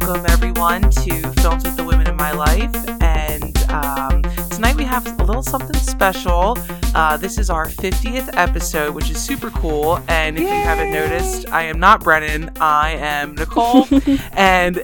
[0.00, 2.72] welcome everyone to Films with the Women in My Life.
[3.02, 6.56] And um, tonight we have a little something special.
[6.94, 10.00] Uh, this is our 50th episode, which is super cool.
[10.08, 13.88] And if you haven't noticed, I am not Brennan, I am Nicole.
[14.32, 14.80] and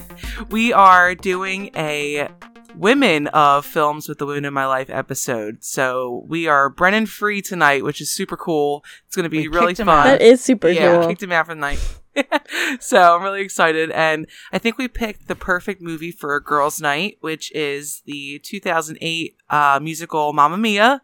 [0.50, 2.28] we are doing a
[2.74, 5.62] Women of Films with the Women in My Life episode.
[5.62, 8.84] So we are Brennan free tonight, which is super cool.
[9.06, 9.88] It's going to be We really fun.
[9.88, 10.04] out.
[10.04, 11.08] That is super yeah, cool.
[11.08, 11.78] kicked him out for the night.
[12.80, 16.80] so I'm really excited, and I think we picked the perfect movie for a girls'
[16.80, 21.02] night, which is the 2008 uh, musical Mamma Mia.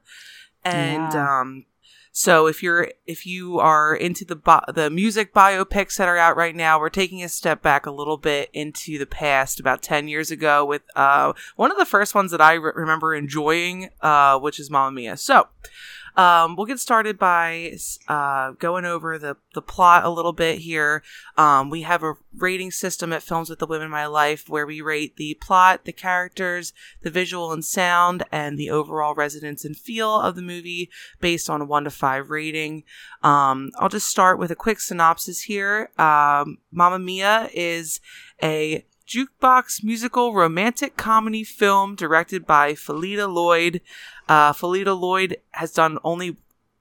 [0.64, 1.40] And Yeah.
[1.40, 1.66] um,
[2.12, 6.36] so if you're if you are into the bi- the music biopics that are out
[6.36, 10.08] right now, we're taking a step back a little bit into the past, about 10
[10.08, 14.38] years ago, with uh, one of the first ones that I re- remember enjoying, uh,
[14.38, 15.16] which is Mamma Mia.
[15.16, 15.48] So.
[16.16, 17.76] Um, we'll get started by
[18.08, 21.02] uh, going over the, the plot a little bit here.
[21.36, 24.66] Um, we have a rating system at Films with the Women in My Life where
[24.66, 29.76] we rate the plot, the characters, the visual and sound, and the overall resonance and
[29.76, 32.84] feel of the movie based on a 1 to 5 rating.
[33.22, 35.90] Um, I'll just start with a quick synopsis here.
[35.98, 38.00] Um, Mamma Mia is
[38.42, 43.80] a jukebox musical romantic comedy film directed by Phyllida Lloyd.
[44.32, 46.38] Uh, Phyllida Lloyd has done only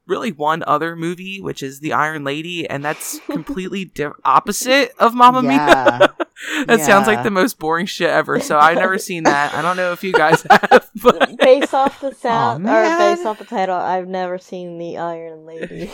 [0.08, 5.14] really one other movie, which is The Iron Lady, and that's completely di- opposite of
[5.14, 5.50] Mamma Mia.
[5.58, 6.08] Yeah.
[6.68, 8.40] that sounds like the most boring shit ever.
[8.40, 9.54] So I've never seen that.
[9.54, 13.38] I don't know if you guys have, but based off the sound or based off
[13.40, 15.92] the title, I've never seen the Iron Lady.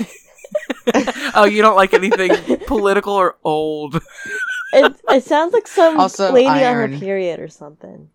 [1.33, 3.95] oh, you don't like anything political or old.
[4.73, 8.09] it it sounds like some Also lady on her period or something.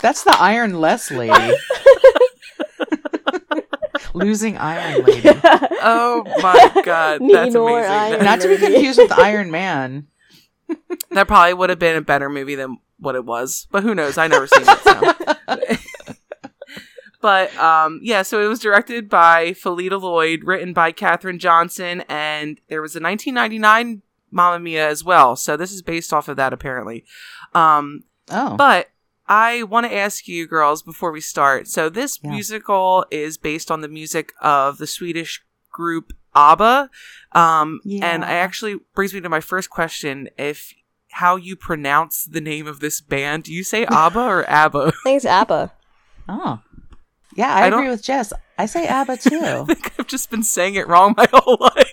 [0.00, 1.54] That's the Iron Less lady.
[4.14, 5.28] Losing Iron Lady.
[5.82, 7.90] Oh my god, that's nor amazing.
[7.90, 8.72] Iron Not to be Lady.
[8.74, 10.08] confused with Iron Man.
[11.12, 13.66] that probably would have been a better movie than what it was.
[13.70, 14.18] But who knows?
[14.18, 14.78] I never seen it.
[14.80, 15.00] So.
[17.22, 22.60] but um, yeah, so it was directed by Phyllida Lloyd, written by Catherine Johnson, and
[22.68, 25.34] there was a 1999 Mamma Mia as well.
[25.36, 27.06] So this is based off of that apparently.
[27.54, 28.54] Um, Oh.
[28.56, 28.90] but
[29.30, 31.68] I want to ask you, girls, before we start.
[31.68, 32.30] So this Yeah.
[32.30, 35.40] musical is based on the music of the Swedish
[35.72, 36.90] group ABBA,
[37.32, 38.28] um, and Yeah.
[38.28, 40.72] I actually brings me to my first question: if
[41.12, 43.44] how you pronounce the name of this band?
[43.44, 44.88] Do you say ABBA or ABBA?
[44.88, 45.72] I think it's ABBA.
[46.28, 46.60] oh.
[47.36, 48.32] Yeah, I, I agree with Jess.
[48.58, 49.38] I say ABBA too.
[49.40, 51.92] I think I've just been saying it wrong my whole life.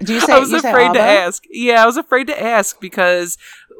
[0.00, 1.42] Do you say I was you say afraid to ask.
[1.50, 3.36] Yeah, I was afraid to ask because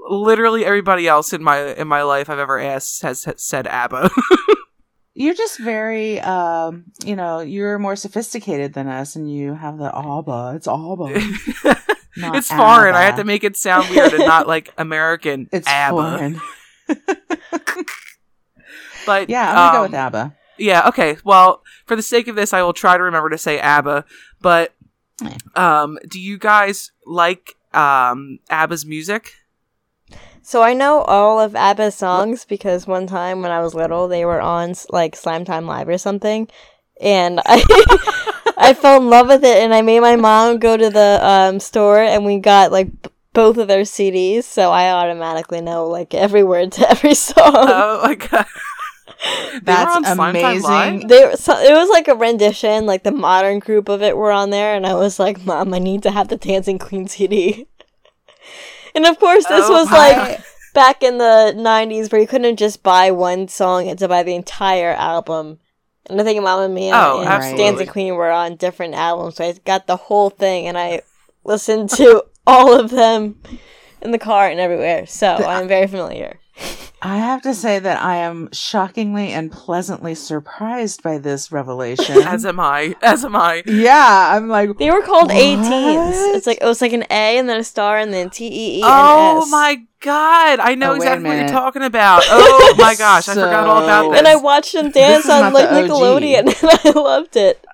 [0.09, 4.11] literally everybody else in my in my life I've ever asked has, has said ABBA.
[5.15, 9.91] You're just very, um, you know, you're more sophisticated than us, and you have the
[9.91, 10.53] ABBA.
[10.57, 11.83] It's ABBA.
[12.19, 12.95] It's foreign.
[12.95, 13.23] I had ABBA.
[13.23, 15.49] to make it sound weird and not like American.
[15.53, 16.19] It's ABBA.
[16.19, 16.41] foreign.
[19.07, 20.37] But Yeah, I'm gonna go um, with ABBA.
[20.59, 20.89] Yeah.
[20.89, 21.17] Okay.
[21.25, 24.05] Well, for the sake of this, I will try to remember to say ABBA.
[24.41, 24.75] But
[25.55, 29.35] um, do you guys like um ABBA's music?
[30.47, 34.25] So I know all of ABBA's songs because one time when I was little, they
[34.25, 36.47] were on like Slime Time Live or something,
[37.01, 40.89] and I I fell in love with it, and I made my mom go to
[40.89, 45.61] the um, store, and we got like b- both of their CDs, so I automatically
[45.61, 47.35] know like every word to every song.
[47.45, 48.47] Oh my god.
[49.19, 50.93] They were That's on Slime Time Live?
[50.93, 51.09] amazing.
[51.09, 54.31] they were, so, it was like a rendition, like the modern group of it were
[54.31, 57.67] on there, and I was like, "Mom, I need to have the Dancing Queen CD."
[58.97, 60.41] And of course, this Oh was my- like
[60.75, 64.23] back in the '90s, where you couldn't just buy one song; you had to buy
[64.25, 65.61] the entire album.
[66.09, 67.65] And I think Mamma Mia Oh, and absolutely.
[67.65, 71.03] Dancing Queen were on different albums, so I got the whole thing, and I
[71.45, 73.41] listened to all of them
[74.03, 75.07] in the car and everywhere.
[75.07, 76.39] So I'm very familiar.
[77.03, 82.23] I have to say that I am shockingly and pleasantly surprised by this revelation.
[82.27, 82.97] As am I.
[83.03, 83.63] As am I.
[83.67, 85.37] yeah, I'm like, They were called What?
[85.37, 86.17] A-teens.
[86.37, 88.47] It's like oh, it was like an A and then a star and then T
[88.47, 88.83] E E.
[88.85, 90.59] Oh my god!
[90.61, 92.23] I know Oh, exactly what you're talking about.
[92.27, 93.29] Oh my gosh!
[93.29, 94.19] I forgot all about So- this.
[94.19, 95.69] And I watched them dance on like.
[95.69, 97.65] Nickelodeon, and I loved it.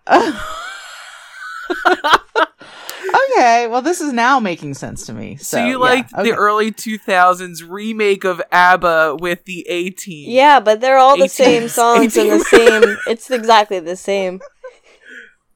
[3.14, 5.36] Okay, well, this is now making sense to me.
[5.36, 6.22] So, so you yeah, liked okay.
[6.30, 10.30] the early 2000s remake of ABBA with the A Team?
[10.30, 12.96] Yeah, but they're all the 18 same songs and the same.
[13.06, 14.40] It's exactly the same.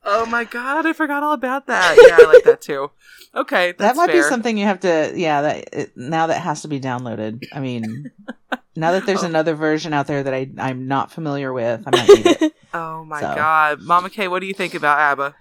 [0.09, 0.87] Oh my god!
[0.87, 1.97] I forgot all about that.
[2.07, 2.91] Yeah, I like that too.
[3.35, 4.23] Okay, that might fair.
[4.23, 5.43] be something you have to, yeah.
[5.43, 7.43] That it, now that has to be downloaded.
[7.53, 8.11] I mean,
[8.77, 9.27] now that there's Oh.
[9.27, 12.53] another version out there that I I'm not familiar with, I might need it.
[12.73, 13.35] Oh my So.
[13.35, 15.35] god, Mama K, what do you think about ABBA?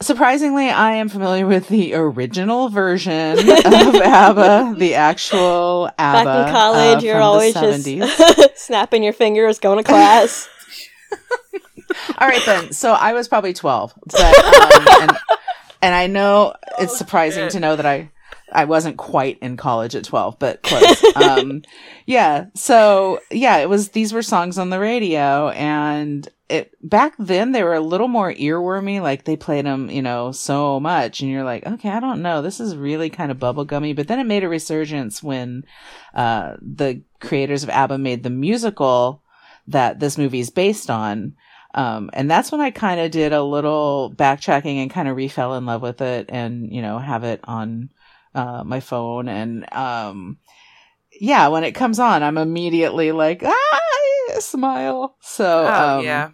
[0.00, 6.24] Surprisingly, I am familiar with the original version of ABBA, the actual ABBA.
[6.24, 7.88] Back in college, uh, you're always just
[8.66, 10.48] snapping your fingers, going to class.
[12.18, 12.72] All right then.
[12.72, 15.18] So I was probably twelve, but um, and
[15.82, 17.52] and I know it's surprising shit.
[17.52, 18.10] to know that I
[18.52, 21.02] I wasn't quite in college at twelve, but close.
[21.16, 21.62] um,
[22.06, 22.46] yeah.
[22.54, 23.90] So yeah, it was.
[23.90, 28.32] These were songs on the radio, and it back then they were a little more
[28.32, 29.00] earwormy.
[29.00, 32.42] Like they played them, you know, so much, and you're like, okay, I don't know,
[32.42, 33.96] this is really kind of bubblegummy.
[33.96, 35.64] But then it made a resurgence when
[36.14, 39.22] uh, the creators of ABBA made the musical
[39.68, 41.34] that this movie is based on.
[41.74, 45.58] Um, and that's when I kind of did a little backtracking and kind of refell
[45.58, 47.90] in love with it and, you know, have it on,
[48.36, 49.28] uh, my phone.
[49.28, 50.38] And, um,
[51.20, 53.80] yeah, when it comes on, I'm immediately like, ah,
[54.38, 55.16] smile.
[55.20, 56.30] So, Oh um, yeah,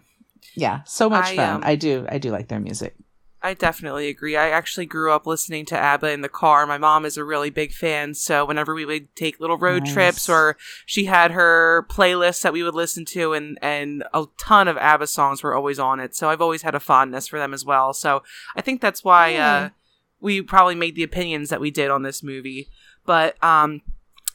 [0.55, 1.55] yeah, so much I, fun.
[1.55, 2.95] um, I do, I do like their music.
[3.45, 4.37] I definitely agree.
[4.37, 6.65] I actually grew up listening to ABBA in the car.
[6.65, 9.93] My mom is a really big fan, so whenever we would take little road Nice.
[9.93, 10.55] trips or
[10.85, 15.07] she had her playlists that we would listen to and and a ton of ABBA
[15.07, 16.15] songs were always on it.
[16.15, 17.93] So I've always had a fondness for them as well.
[17.93, 18.23] So
[18.55, 19.53] I think that's why Yeah.
[19.55, 19.69] uh
[20.23, 22.69] we probably made the opinions that we did on this movie.
[23.05, 23.81] But um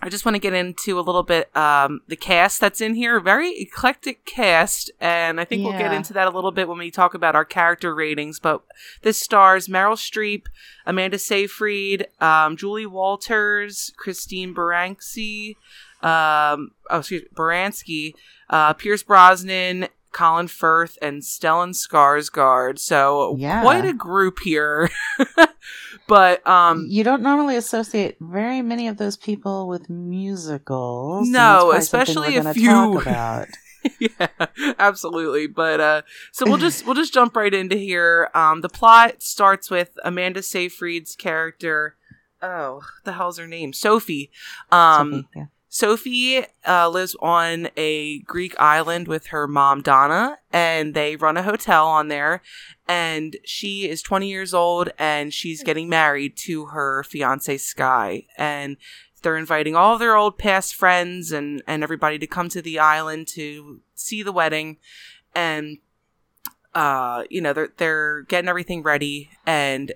[0.01, 3.19] I just want to get into a little bit um, the cast that's in here.
[3.19, 6.93] Very eclectic cast, and I think we'll get into that a little bit when we
[6.93, 8.39] talk about our character ratings.
[8.39, 8.63] But
[9.03, 10.47] this stars Meryl Streep,
[10.87, 15.57] Amanda Seyfried, um, Julie Walters, Christine Baranski,
[16.01, 18.15] um, oh, excuse me, Baranski,
[18.51, 19.89] uh, Pierce Brosnan,
[20.19, 22.81] Colin Firth, and Stellan Skarsgård.
[22.81, 23.63] So Yeah.
[23.63, 24.91] quite a group here.
[26.09, 31.29] but um, you don't normally associate very many of those people with musicals.
[31.29, 32.71] No, that's probably something especially few.
[32.95, 33.49] Talk about.
[34.01, 35.47] yeah, absolutely.
[35.47, 38.29] But uh so we'll just we'll just jump right into here.
[38.35, 41.95] Um the plot starts with Amanda Seyfried's character.
[42.43, 43.73] Oh, the hell's her name?
[43.73, 44.33] Sophie.
[44.73, 45.45] Um Something, yeah.
[45.69, 51.43] Sophie uh, lives on a Greek island with her mom Donna, and they run a
[51.43, 52.43] hotel on there.
[52.87, 58.25] And she is 20 years old, and she's getting married to her fiance Sky.
[58.39, 58.79] And
[59.23, 63.27] they're inviting all their old past friends and and everybody to come to the island
[63.29, 64.79] to see the wedding.
[65.35, 65.79] And
[66.75, 69.93] uh, you know, they're they're getting everything ready, and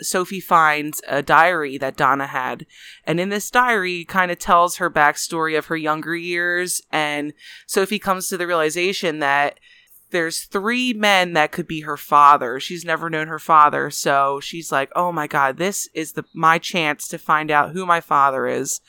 [0.00, 2.66] Sophie finds a diary that Donna had.
[3.04, 6.82] And in this diary, kind of tells her backstory of her younger years.
[6.92, 7.32] And
[7.66, 9.58] Sophie comes to the realization that
[10.10, 12.60] there's three men that could be her father.
[12.60, 13.90] She's never known her father.
[13.90, 17.84] So she's like, oh my God, this is the, my chance to find out who
[17.84, 18.80] my father is.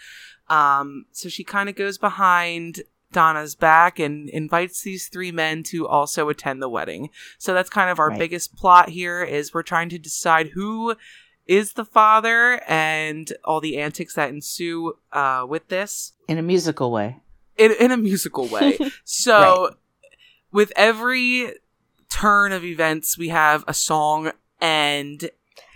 [0.49, 2.81] Um, so she kind of goes behind
[3.11, 7.09] Donna's back and invites these three men to also attend the wedding.
[7.37, 8.19] So that's kind of our Right.
[8.19, 10.95] biggest plot here is we're trying to decide who
[11.45, 16.91] is the father and all the antics that ensue uh, with this In a musical
[16.91, 17.17] way.
[17.57, 18.77] in, in a musical way.
[19.05, 19.75] So
[20.51, 21.53] with every
[22.09, 25.29] turn of events, we have a song and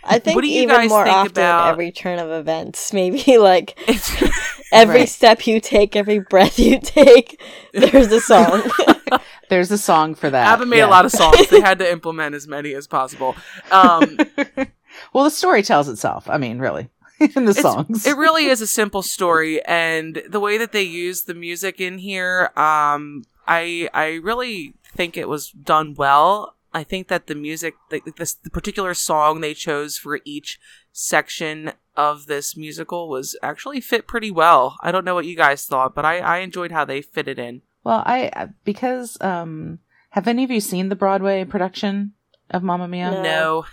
[0.03, 2.91] I think What do you even guys more think often about- every turn of events,
[2.91, 5.09] maybe like it's every Right.
[5.09, 7.41] step you take, every breath you take,
[7.73, 8.63] there's a song.
[9.49, 10.47] There's a song for that.
[10.53, 10.85] ABBA made yeah.
[10.85, 11.49] a lot of songs.
[11.49, 13.35] They had to implement as many as possible.
[13.69, 14.17] Um,
[15.11, 16.29] well, the story tells itself.
[16.29, 16.89] I mean, really,
[17.35, 18.05] in the songs.
[18.07, 21.97] it really is a simple story, and the way that they use the music in
[21.97, 26.55] here, um, I I really think it was done well.
[26.73, 31.73] I think that the music, the, this the particular song they chose for each section
[31.95, 34.77] of this musical was actually fit pretty well.
[34.81, 37.39] I don't know what you guys thought, but I I enjoyed how they fit it
[37.39, 37.61] in.
[37.83, 39.79] well, I because um,
[40.11, 42.13] have any of you seen the Broadway production
[42.49, 43.11] of Mamma Mia?
[43.11, 43.21] No.
[43.21, 43.65] No,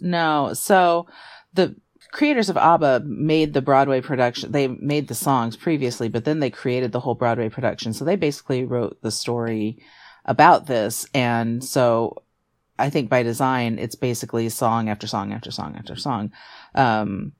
[0.00, 0.54] No.
[0.54, 1.06] So
[1.54, 1.76] the
[2.12, 4.52] creators of ABBA made the Broadway production.
[4.52, 7.92] They made the songs previously, but then they created the whole Broadway production.
[7.92, 9.78] So they basically wrote the story
[10.24, 11.06] about this.
[11.14, 12.22] And so
[12.78, 16.32] I think by design, it's basically song after song after song after song.
[16.74, 17.32] Um,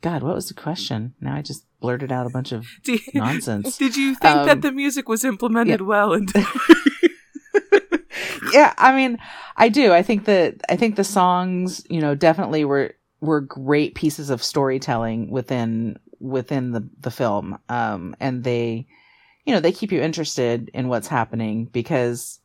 [0.00, 1.14] God, what was the question?
[1.20, 3.76] Now I just blurted out a bunch of did, nonsense.
[3.76, 6.12] did you think that Um, the music was implemented well?
[6.12, 6.32] And
[8.52, 9.18] yeah, I mean,
[9.56, 9.92] I do.
[9.92, 14.42] I think that I think the songs, you know, definitely were were great pieces of
[14.42, 17.58] storytelling within within the the film.
[17.68, 18.86] Um and they
[19.44, 22.40] you know, they keep you interested in what's happening because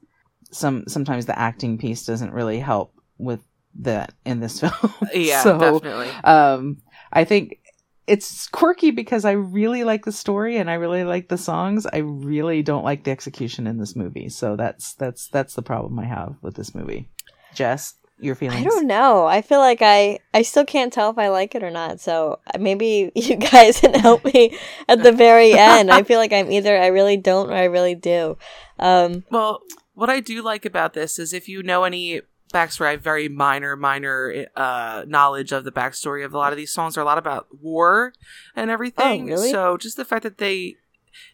[0.52, 3.42] some sometimes the acting piece doesn't really help with
[3.80, 4.74] that in this film.
[5.14, 6.10] yeah, so, definitely.
[6.24, 6.78] um
[7.14, 7.60] I think
[8.08, 11.86] it's quirky because I really like the story and I really like the songs.
[11.86, 14.28] I really don't like the execution in this movie.
[14.30, 17.10] So that's that's that's the problem I have with this movie.
[17.54, 18.62] Jess, your feelings?
[18.62, 19.26] I don't know.
[19.26, 22.00] I feel like I I still can't tell if I like it or not.
[22.02, 24.58] So uh, maybe you guys can help me
[24.90, 25.92] at the very end.
[25.92, 28.38] I feel like I'm either I really don't or I really do.
[28.80, 29.62] Um, Well,
[29.94, 32.22] what I do like about this is if you know any
[32.54, 36.58] backstory, I have very minor, minor uh, knowledge of the backstory of a lot of
[36.58, 36.98] these songs.
[36.98, 38.14] Are a lot about war
[38.56, 39.24] and everything.
[39.24, 39.52] Oh, really?
[39.52, 40.76] So just the fact that they,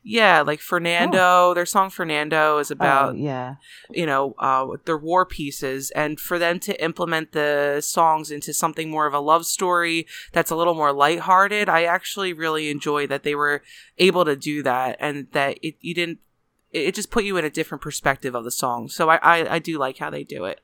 [0.04, 3.56] yeah, like Fernando, their song Fernando is Oh, about yeah.
[3.90, 8.90] you know uh, their war pieces, and for them to implement the songs into something
[8.90, 13.24] more of a love story that's a little more lighthearted, I actually really enjoy that
[13.24, 13.62] they were
[13.98, 16.20] able to do that, and that it you didn't.
[16.72, 18.90] It just put you in a different perspective of the song.
[18.90, 20.62] So I, I, I do like how they do it.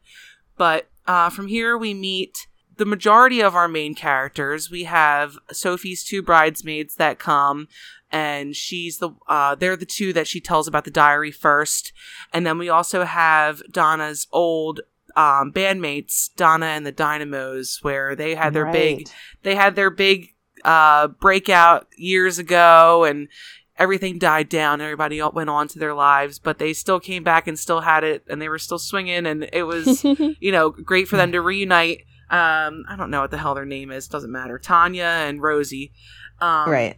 [0.58, 4.70] But uh, from here, we meet the majority of our main characters.
[4.70, 7.68] We have Sophie's two bridesmaids that come,
[8.12, 11.94] and she's the uh, they're the two that she tells about the diary first,
[12.32, 14.82] and then we also have Donna's old
[15.16, 19.08] um, bandmates, Donna and the Dynamos, where they had their big
[19.44, 20.30] they had their big
[20.64, 23.28] uh, breakout years ago, and
[23.78, 24.82] everything died down.
[24.82, 28.24] Everybody went on to their lives, but they still came back and still had it,
[28.30, 30.04] and they were still swinging, and it was
[30.40, 32.06] you know great for them to reunite.
[32.30, 34.08] Um, I don't know what the hell their name is.
[34.08, 34.58] Doesn't matter.
[34.58, 35.92] Tanya and Rosie.
[36.40, 36.98] Um, right.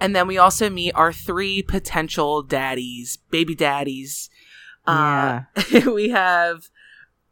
[0.00, 4.30] And then we also meet our three potential daddies, baby daddies.
[4.86, 5.40] Uh,
[5.92, 6.68] we have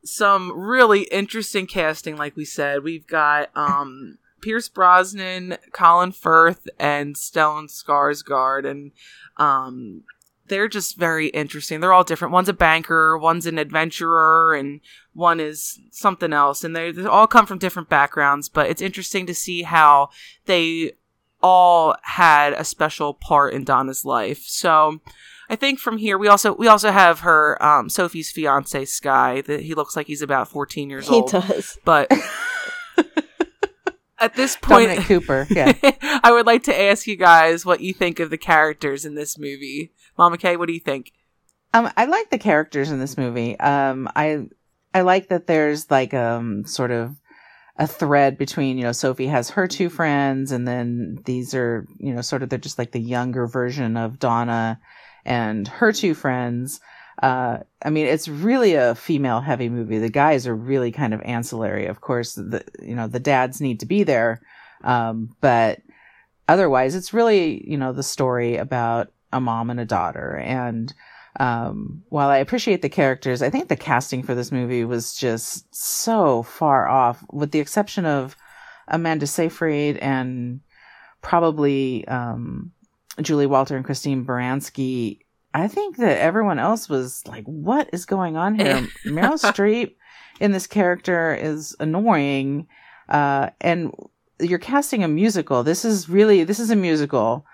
[0.05, 2.83] some really interesting casting, like we said.
[2.83, 8.93] We've got um, Pierce Brosnan, Colin Firth, and Stellan Skarsgård, and
[9.39, 10.05] um,
[10.47, 11.81] they're just very interesting.
[11.81, 12.31] They're all different.
[12.33, 14.83] One's a banker, one's an adventurer, and
[15.15, 16.63] one is something else.
[16.63, 20.11] And they, they all come from different backgrounds, but it's interesting to see how
[20.45, 20.93] they
[21.43, 24.45] all had a special part in Donna's life.
[24.47, 25.01] So
[25.51, 29.41] I think from here we also we also have her um, Sophie's fiance Sky.
[29.41, 31.81] That he looks like he's about fourteen years he old, He does.
[31.85, 32.13] but
[34.19, 35.47] at this point, Dominic Cooper.
[35.51, 35.73] Yeah.
[36.23, 39.39] I would like to ask you guys what you think of the characters in this
[39.39, 39.93] movie.
[40.19, 41.13] Mama Kay, what do you think?
[41.75, 43.59] Um, I like the characters in this movie.
[43.61, 44.47] Um, I
[44.95, 47.17] I like that there's like um sort of
[47.79, 52.15] a thread between you know Sophie has her two friends, and then these are you
[52.15, 54.81] know sort of they're just like the younger version of Donna
[55.25, 56.81] and her two friends.
[57.23, 59.99] Uh, I mean, it's really a female heavy movie.
[59.99, 61.87] The guys are really kind of ancillary.
[61.87, 64.43] Of course, the you know the dads need to be there,
[64.85, 65.81] um, but
[66.49, 70.95] otherwise, it's really you know the story about a mom and a daughter and
[71.39, 75.75] um, while I appreciate the characters, I think the casting for this movie was just
[75.75, 78.37] so far off, with the exception of
[78.89, 80.61] Amanda Seyfried and
[81.21, 82.73] probably um,
[83.21, 85.21] Julie Walter and Christine Baranski.
[85.57, 89.95] I think that everyone else was like, "What is going on here?" Meryl Streep
[90.39, 92.67] in this character is annoying,
[93.09, 93.91] uh, and
[94.39, 95.63] you're casting a musical.
[95.63, 97.47] This is really this is a musical,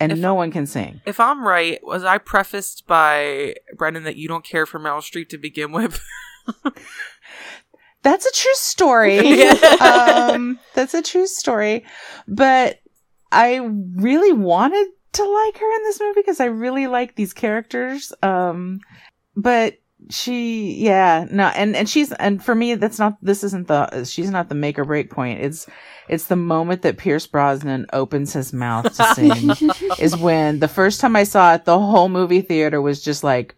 [0.00, 1.02] and If- no one can sing.
[1.04, 5.28] If I'm right, was I prefaced by Brendan that you don't care for Meryl Streep
[5.28, 6.02] to begin with?
[8.02, 9.42] That's a true story.
[9.80, 11.84] um, that's a true story.
[12.28, 12.78] But
[13.32, 13.56] I
[13.96, 18.12] really wanted to like her in this movie because I really like these characters.
[18.22, 18.80] Um,
[19.36, 19.74] but
[20.10, 24.30] she, yeah, no, and, and she's, and for me, that's not, this isn't the, she's
[24.30, 25.40] not the make or break point.
[25.40, 25.66] It's,
[26.08, 29.50] it's the moment that Pierce Brosnan opens his mouth to sing
[29.98, 33.56] is when the first time I saw it, the whole movie theater was just like,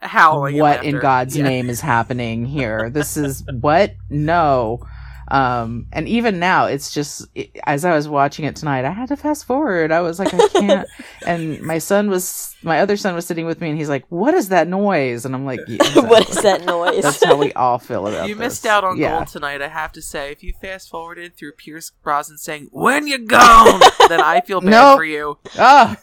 [0.00, 0.58] Howling.
[0.58, 0.98] what in.
[0.98, 1.44] God's Yeah.
[1.44, 2.90] name is happening here?
[2.90, 3.94] This is what?
[4.10, 4.80] No.
[5.28, 9.08] Um, and even now, it's just it- as I was watching it tonight, I had
[9.08, 9.90] to fast forward.
[9.90, 10.88] I was like, I can't.
[11.26, 14.34] and my son was, my other son was sitting with me, and he's like, "What
[14.34, 17.02] is that noise?" And I'm like, "Yeah, what is that noise?
[17.02, 18.40] That's how we all feel about You this.
[18.54, 19.16] missed out on yeah.
[19.16, 20.30] gold tonight, I have to say.
[20.32, 24.70] If you fast forwarded through Pierce Brosnan saying, When you gone, then I feel bad
[24.70, 24.98] Nope.
[24.98, 25.38] for you.
[25.58, 25.96] Oh,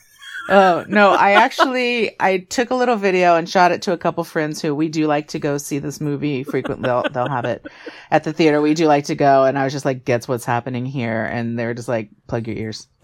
[0.50, 1.12] oh no!
[1.12, 4.76] I actually I took a little video and shot it to a couple friends who
[4.76, 6.88] we do like to go see this movie frequently.
[6.88, 7.66] They'll they'll have it
[8.12, 8.62] at the theater.
[8.62, 11.58] We do like to go, and I was just like, "Gets what's happening here," and
[11.58, 12.88] they were just like, "Plug your ears."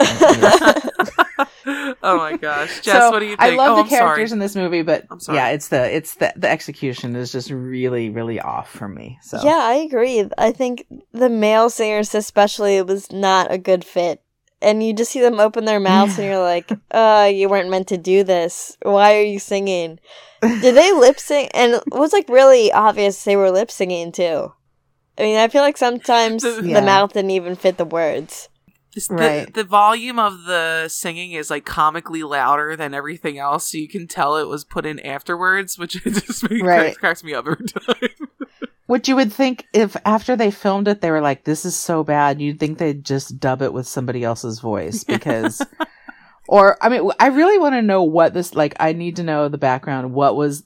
[2.02, 2.80] oh my gosh.
[2.80, 3.40] Jess, so what do you think?
[3.40, 4.00] I love oh, the I'm sorry.
[4.00, 8.10] characters in this movie, but yeah, it's the it's the the execution is just really
[8.10, 9.18] really off for me.
[9.22, 10.28] So Yeah, I agree.
[10.38, 14.22] I think the male singers, especially, it was not a good fit.
[14.62, 17.88] And you just see them open their mouths, and you're like, "Uh, you weren't meant
[17.88, 18.76] to do this.
[18.82, 19.98] Why are you singing?"
[20.42, 21.50] Did they lip sync?
[21.54, 24.52] And it was like really obvious they were lip singing too.
[25.18, 26.60] I mean, I feel like sometimes Yeah.
[26.80, 28.48] the mouth didn't even fit the words.
[28.94, 29.46] This- Right.
[29.46, 33.88] the, the volume of the singing is like comically louder than everything else, so you
[33.88, 36.96] can tell it was put in afterwards, which just makes, Right.
[36.98, 38.28] cracks me up every time.
[38.90, 42.02] Which you would think if after they filmed it, they were like, "This is so
[42.02, 45.62] bad," you'd think they'd just dub it with somebody else's voice because,
[46.48, 48.74] or I mean, I really want to know what this like.
[48.80, 50.12] I need to know the background.
[50.12, 50.64] What was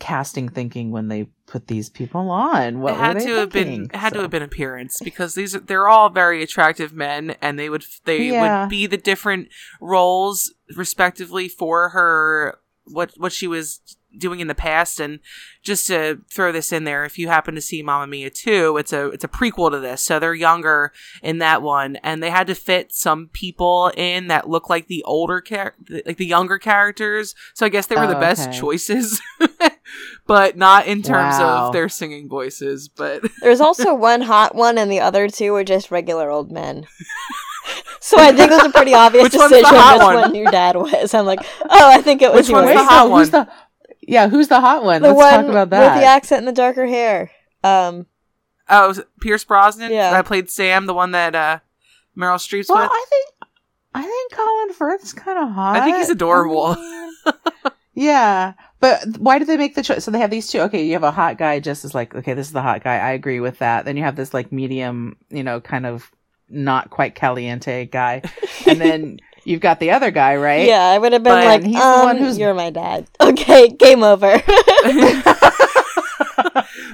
[0.00, 2.80] casting thinking when they put these people on?
[2.80, 3.84] What it had to have been thinking?
[3.94, 7.58] it had to have been appearance because these are they're all very attractive men and
[7.58, 8.62] they would they Yeah.
[8.64, 9.48] would be the different
[9.80, 13.80] roles respectively for her what what she was
[14.16, 15.20] doing in the past and
[15.62, 18.92] just to throw this in there if you happen to see Mamma Mia 2 it's
[18.92, 20.92] a it's a prequel to this so they're younger
[21.22, 25.02] in that one and they had to fit some people in that look like the
[25.04, 25.74] older char-
[26.06, 28.58] like the younger characters so I guess they were the Oh, best okay.
[28.58, 29.20] choices
[30.26, 31.66] but not in terms Wow.
[31.68, 35.64] of their singing voices but There's also one hot one, and the other two are
[35.64, 36.86] just regular old men.
[38.00, 40.14] so I think it was a pretty obvious Which one's the decision hot which one?
[40.22, 41.14] one your dad was.
[41.14, 42.76] I'm like, oh, I think it was Which one's yours.
[42.78, 43.46] the hot no, who's one?
[43.46, 43.52] the
[44.02, 44.28] yeah?
[44.28, 45.02] Who's the hot one?
[45.02, 45.94] The Let's one talk about that.
[45.94, 47.30] with the accent and the darker hair.
[47.64, 48.06] Um,
[48.68, 49.92] Oh, Pierce Brosnan.
[49.92, 50.12] Yeah.
[50.16, 51.58] I played Sam, the one that uh,
[52.16, 52.90] Meryl Streep's well, with.
[52.90, 53.26] I think
[53.94, 55.76] I think Colin Firth's kind of hot.
[55.76, 56.76] I think he's adorable.
[57.94, 60.04] Yeah, but why did they make the choice?
[60.04, 60.60] So they have these two.
[60.60, 62.96] Okay, you have a hot guy, just as like okay, this is the hot guy.
[62.96, 63.84] I agree with that.
[63.84, 66.10] Then you have this like medium, you know, kind of
[66.48, 68.22] not quite caliente guy,
[68.66, 70.66] and then you've got the other guy, right?
[70.66, 73.06] yeah, I would have been But like, he's the um, one who's- you're my dad.
[73.20, 74.32] Okay, game over.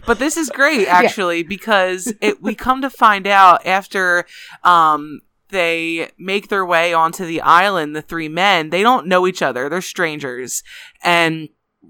[0.07, 4.25] but this is great actually because it we come to find out after
[4.65, 9.43] um they make their way onto the island the three men they don't know each
[9.43, 10.63] other they're strangers
[11.03, 11.49] and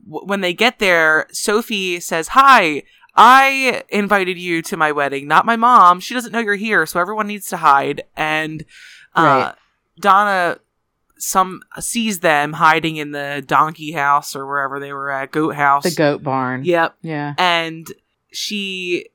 [0.08, 2.82] w- when they get there sophie says hi
[3.20, 5.98] I invited you to my wedding, not my mom.
[5.98, 8.04] She doesn't know you're here, so everyone needs to hide.
[8.16, 8.64] And
[9.16, 9.54] uh, Right.
[10.00, 10.58] Donna
[11.18, 15.82] some sees them hiding in the donkey house or wherever they were at, goat house.
[15.84, 16.64] the goat barn.
[16.64, 17.34] Yep yeah.
[17.36, 17.86] and
[18.32, 19.06] she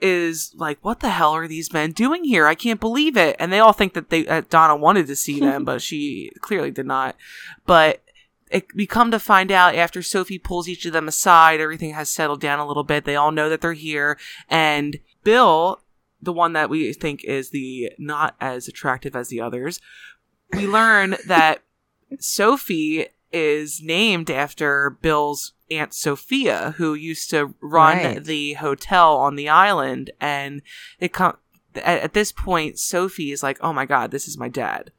[0.00, 3.50] is like what the hell are these men doing here i can't believe it and
[3.50, 6.84] they all think that they uh, donna wanted to see them but she clearly did
[6.84, 7.16] not
[7.64, 8.02] but
[8.50, 12.10] it, we come to find out after sophie pulls each of them aside everything has
[12.10, 14.18] settled down a little bit they all know that they're here
[14.50, 15.80] and bill
[16.20, 19.80] the one that we think is the not as attractive as the others
[20.52, 21.62] we learn that
[22.20, 28.24] sophie is named after bill's aunt sophia who used to run Right.
[28.24, 30.62] the hotel on the island and
[31.00, 31.36] it come
[31.74, 34.92] at, at this point sophie is like oh my god this is my dad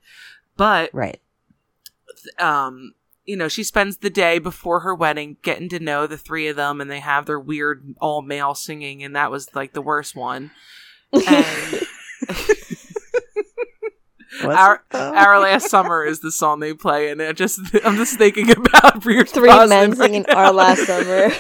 [0.57, 1.21] but Right.
[2.39, 6.47] um you know she spends the day before her wedding getting to know the three
[6.47, 9.81] of them and they have their weird all male singing and that was like the
[9.81, 10.51] worst one
[11.27, 11.81] and
[14.43, 18.51] our our last summer is the song they play and it just i'm just thinking
[18.51, 20.35] about Pierce Three Brosnan men right singing now.
[20.35, 21.31] our last summer.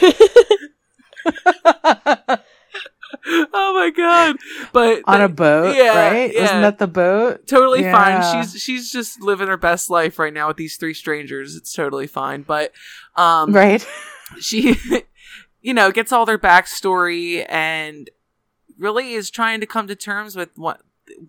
[3.53, 4.35] oh my god
[4.73, 6.33] but on a boat, yeah, right?
[6.33, 6.41] yeah.
[6.41, 7.47] Wasn't that the boat?
[7.47, 8.21] totally Yeah.
[8.21, 8.43] fine.
[8.43, 11.55] She's she's just living her best life right now with these three strangers.
[11.55, 12.43] It's totally fine.
[12.43, 12.73] But
[13.15, 13.85] um Right.
[14.39, 14.75] she
[15.61, 18.09] you know, gets all their backstory and
[18.77, 20.81] really is trying to come to terms with what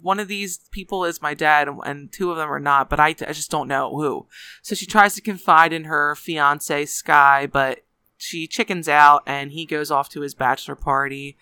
[0.02, 3.00] one of these people is my dad and, and two of them are not, but
[3.00, 4.26] I, I just don't know who.
[4.62, 7.84] So she tries to confide in her fiance Sky, but
[8.16, 11.36] she chickens out and he goes off to his bachelor party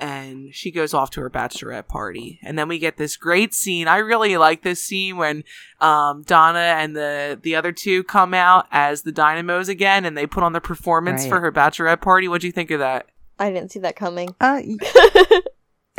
[0.00, 2.40] and she goes off to her bachelorette party.
[2.42, 3.86] And then we get this great scene.
[3.86, 5.44] I really like this scene when
[5.80, 10.26] um, Donna and the the other two come out as the Dynamos again and they
[10.26, 11.28] put on the performance Right.
[11.28, 12.26] for her bachelorette party.
[12.28, 13.06] What'd you think of that?
[13.38, 14.34] I didn't see that coming.
[14.40, 15.40] Uh, y-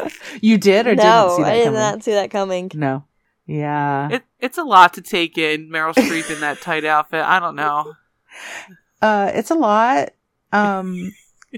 [0.41, 1.81] you did or didn't no, see that I did coming?
[1.81, 2.71] not see that coming.
[2.75, 3.05] No.
[3.47, 4.09] Yeah.
[4.11, 5.69] It it's a lot to take in.
[5.71, 7.23] Meryl Streep in that tight outfit.
[7.23, 7.95] I don't know.
[9.03, 10.11] Uh, it's a lot.
[10.53, 11.11] Um,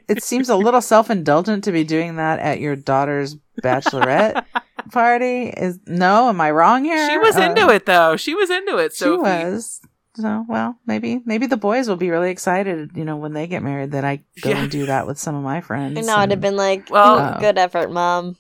[0.09, 4.45] it seems a little self-indulgent to be doing that at your daughter's bachelorette
[4.93, 5.49] party.
[5.49, 6.29] Is no?
[6.29, 7.11] Am I wrong here?
[7.11, 8.17] She was Uh, into it though.
[8.17, 8.93] She was into it.
[8.93, 9.23] She Sophie.
[9.23, 9.81] was.
[10.15, 12.91] So well, maybe maybe the boys will be really excited.
[12.95, 14.63] You know, when they get married, that I go Yeah.
[14.63, 15.99] and do that with some of my friends.
[15.99, 18.37] And I would have been like, Well- well, good effort, mom.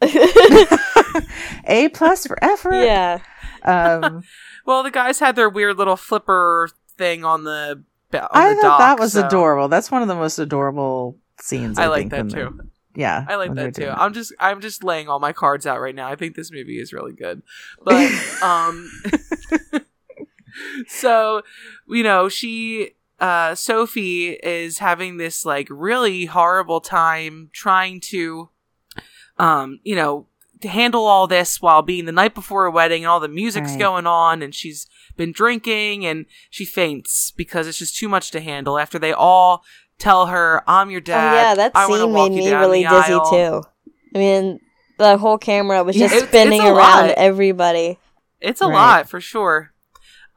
[1.66, 2.74] a plus for effort.
[2.84, 3.18] yeah.
[3.64, 4.22] Um,
[4.64, 7.82] Well, the guys had their weird little flipper thing on the.
[8.12, 9.66] ba- On I the thought dock, that was so adorable.
[9.66, 11.80] That's one of the most adorable scenes.
[11.80, 12.60] I, I like think, that when they're- too.
[12.94, 13.82] Yeah, I like that too.
[13.86, 16.08] doing I'm just I'm just laying all my cards out right now.
[16.08, 17.42] I think this movie is really good.
[17.82, 18.12] But
[18.42, 18.88] um
[20.88, 21.42] so
[21.88, 28.48] you know, she uh Sophie is having this like really horrible time trying to
[29.38, 30.26] um, you know,
[30.60, 33.70] to handle all this while being the night before a wedding and all the music's
[33.70, 33.78] Right.
[33.78, 38.40] going on and she's been drinking and she faints because it's just too much to
[38.40, 39.64] handle after they all
[39.98, 43.30] tell her i'm your Oh dad yeah, that I scene made me really dizzy aisle."
[43.30, 43.62] too.
[44.14, 44.60] I mean,
[44.98, 46.06] the whole camera was Yeah.
[46.06, 47.14] just It's- spinning it's around lot.
[47.16, 47.98] everybody.
[48.40, 48.72] It's a Right.
[48.74, 49.71] lot for sure.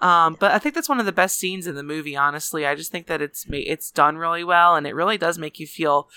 [0.02, 2.16] Um, but I think that's one of the best scenes in the movie.
[2.18, 5.38] Honestly, I just think that it's ma- it's done really well, and it really does
[5.40, 6.10] make you feel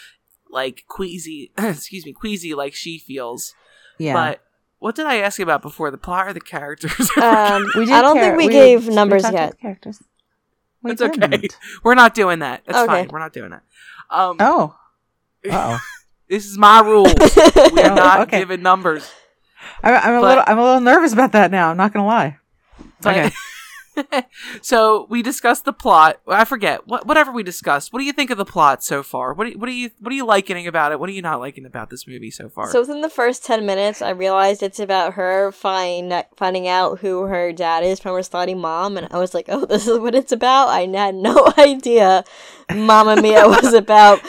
[0.50, 1.52] like queasy.
[1.58, 3.54] excuse me, queasy like she feels.
[3.98, 4.14] Yeah.
[4.14, 4.40] But
[4.80, 5.90] what did I ask you about before?
[5.90, 7.10] The plot or the characters?
[7.16, 9.60] Um, we I don't think we gave numbers talked yet.
[9.60, 10.02] characters.
[10.82, 11.26] We it's okay.
[11.26, 11.56] didn't.
[11.84, 12.62] We're not doing that.
[12.66, 12.86] That's Okay.
[12.86, 13.08] fine.
[13.08, 13.62] We're not doing that.
[14.10, 14.76] Um, Oh.
[15.50, 15.80] Oh.
[16.28, 17.04] this is my rule.
[17.04, 18.38] We are Oh, not okay.
[18.40, 19.10] giving numbers.
[19.82, 20.44] I'm, I'm a But- little.
[20.46, 21.70] I'm a little nervous about that now.
[21.70, 22.38] I'm not gonna lie.
[23.04, 23.30] Okay.
[24.62, 26.20] so we discussed the plot.
[26.26, 27.92] I forget what whatever we discussed.
[27.92, 29.34] What do you think of the plot so far?
[29.34, 31.00] What do you, what do you what are you liking about it?
[31.00, 32.70] What are you not liking about this movie so far?
[32.70, 37.22] So within the first ten minutes, I realized it's about her find finding out who
[37.22, 40.14] her dad is from her slutty mom, and I was like, "Oh, this is what
[40.14, 42.24] it's about." I had no idea,
[42.72, 44.20] Mamma Mia was about.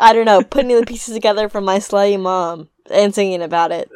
[0.00, 3.90] I don't know, putting the pieces together from my slutty mom and singing about it.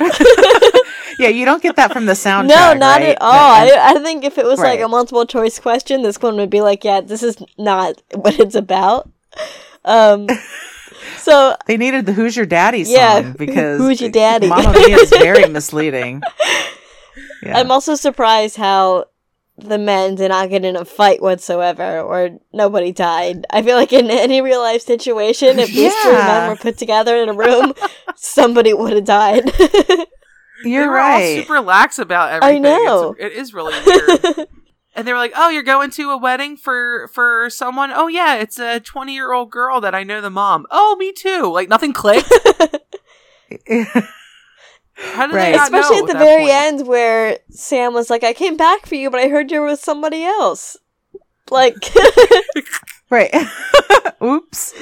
[1.18, 2.48] yeah, you don't get that from the soundtrack.
[2.48, 3.10] no, not right?
[3.10, 3.30] at all.
[3.32, 6.60] I, I think if it was like a multiple choice question, this one would be
[6.60, 9.10] like, "Yeah, this is not what it's about."
[9.84, 10.28] Um,
[11.16, 14.48] so they needed the "Who's Your Daddy" song Yeah, because Who's Your Daddy?
[14.48, 16.22] Mamma Mia is very misleading.
[17.42, 17.58] Yeah.
[17.58, 19.06] I'm also surprised how
[19.58, 23.44] the men did not get in a fight whatsoever, or nobody died.
[23.50, 27.16] I feel like in any real life situation, if these three men were put together
[27.16, 27.74] in a room,
[28.16, 29.50] somebody would have died.
[30.64, 31.40] You're were all right.
[31.40, 32.64] super lax about everything.
[32.64, 32.84] I everything.
[32.86, 33.14] know.
[33.18, 34.48] It's, it is really weird.
[34.94, 37.90] and they were like, "Oh, you're going to a wedding for for someone?
[37.92, 40.66] Oh yeah, it's a 20 year old girl that I know the mom.
[40.70, 41.50] Oh, me too.
[41.52, 42.32] Like nothing clicked.
[45.00, 45.52] How did Right.
[45.52, 46.52] they not Especially know at the that very point?
[46.54, 49.66] end, where Sam was like, "I came back for you, but I heard you were
[49.68, 50.76] with somebody else."
[51.50, 51.76] Like,
[53.10, 53.32] right.
[54.22, 54.74] Oops.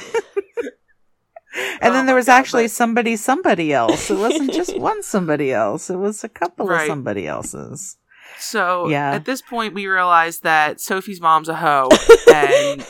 [1.81, 4.09] and Oh then there was God, actually but- somebody, somebody else.
[4.09, 5.89] It wasn't just one somebody else.
[5.89, 7.97] It was a couple of somebody else's.
[8.39, 9.11] So Yeah.
[9.13, 11.89] at this point, we realized that Sophie's mom's a hoe,
[12.33, 12.81] and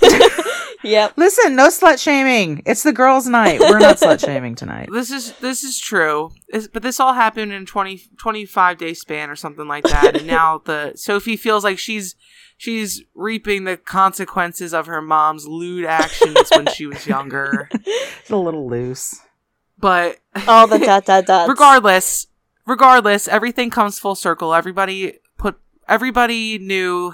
[0.87, 1.13] yep.
[1.17, 2.63] Listen, no slut shaming.
[2.65, 3.59] It's the girls' night.
[3.59, 4.89] We're not slut shaming tonight.
[4.91, 6.31] this is this is true.
[6.49, 10.27] It's- but this all happened in 20, 25 day span or something like that, and
[10.27, 12.15] now the Sophie feels like she's
[12.57, 17.69] she's reaping the consequences of her mom's lewd actions when she was younger.
[18.19, 19.21] It's a little loose.
[19.79, 21.47] But All the dot dot dots.
[21.47, 22.27] regardless,
[22.65, 24.53] regardless, everything comes full circle.
[24.53, 27.13] Everybody put everybody knew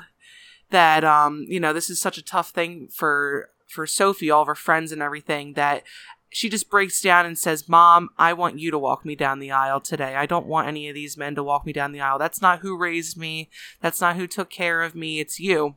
[0.71, 4.47] that um, you know, this is such a tough thing for for Sophie, all of
[4.47, 5.83] her friends and everything, that
[6.31, 9.51] she just breaks down and says, Mom, I want you to walk me down the
[9.51, 10.15] aisle today.
[10.15, 12.17] I don't want any of these men to walk me down the aisle.
[12.17, 13.49] That's not who raised me.
[13.81, 15.19] That's not who took care of me.
[15.19, 15.75] It's you.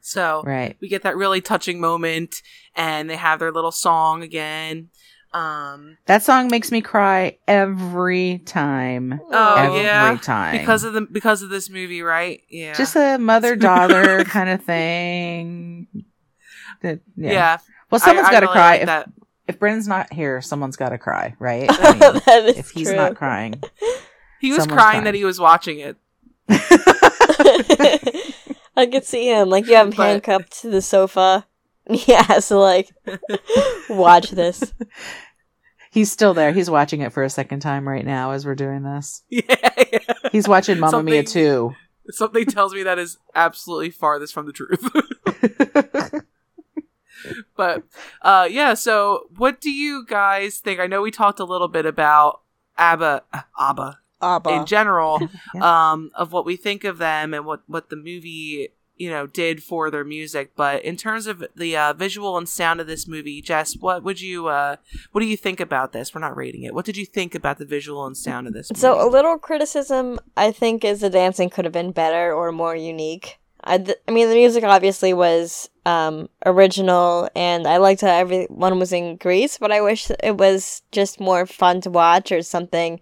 [0.00, 0.76] So Right.
[0.80, 2.36] we get that really touching moment
[2.74, 4.88] and they have their little song again.
[5.34, 9.20] Um That song makes me cry every time.
[9.30, 10.56] Oh every yeah, time.
[10.56, 12.40] because of the because of this movie, right?
[12.48, 15.88] Yeah, Just a mother daughter kind of thing.
[16.82, 17.32] That- yeah.
[17.32, 17.58] yeah.
[17.90, 18.70] Well, someone's I- I got to really cry.
[18.72, 19.10] like if, that.
[19.48, 21.66] if Brendan's not here, someone's got to cry, right?
[21.70, 22.96] I mean, that is if he's true.
[22.96, 23.60] not crying.
[24.38, 25.04] He was crying crying.
[25.04, 25.96] that he was watching it.
[28.76, 29.48] I could see him.
[29.48, 31.46] Like you have him But- handcuffed to the sofa.
[31.88, 32.90] Yeah, so like
[33.88, 34.74] watch this.
[35.90, 36.52] He's still there.
[36.52, 39.22] He's watching it for a second time right now as we're doing this.
[39.30, 39.42] Yeah,
[39.92, 39.98] yeah.
[40.32, 41.74] He's watching Mamma Mia Something- too.
[42.10, 44.84] something tells me that is absolutely farthest from the truth.
[47.56, 47.82] But
[48.22, 50.80] uh, yeah, so what do you guys think?
[50.80, 52.40] I know we talked a little bit about
[52.78, 53.22] ABBA,
[53.58, 54.50] ABBA Abba.
[54.50, 55.20] in general,
[55.54, 55.92] Yeah.
[55.92, 59.62] um, of what we think of them and what what the movie you know did
[59.62, 60.52] for their music.
[60.56, 64.20] But in terms of the uh, visual and sound of this movie, Jess, what would
[64.20, 64.76] you uh,
[65.12, 66.14] what do you think about this?
[66.14, 66.74] We're not rating it.
[66.74, 68.70] What did you think about the visual and sound of this?
[68.70, 68.80] Movie?
[68.80, 72.74] So a little criticism, I think, is the dancing could have been better or more
[72.76, 73.38] unique.
[73.66, 78.78] I, th- I mean, the music obviously was um, original, and I liked how everyone
[78.78, 83.00] was in Greece, but I wish it was just more fun to watch or something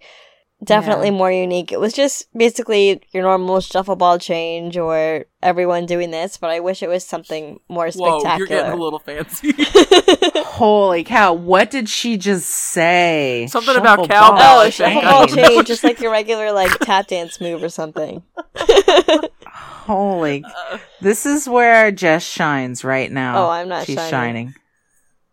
[0.63, 1.71] definitely more unique.
[1.71, 6.59] It was just basically your normal shuffle ball change or everyone doing this, but I
[6.59, 8.37] wish it was something more Whoa, spectacular.
[8.37, 9.53] you're getting a little fancy.
[10.43, 11.33] Holy cow!
[11.33, 13.45] What did she just say?
[13.49, 15.47] Something about Shuffle cowbell, ball Oh, I a shuffle ball change.
[15.47, 18.23] change, just like your regular like tap dance move or something.
[19.85, 20.43] Holy!
[20.43, 23.45] Uh, This is where Jess shines right now.
[23.45, 24.53] Oh, I'm not She's shining.
[24.53, 24.53] shining.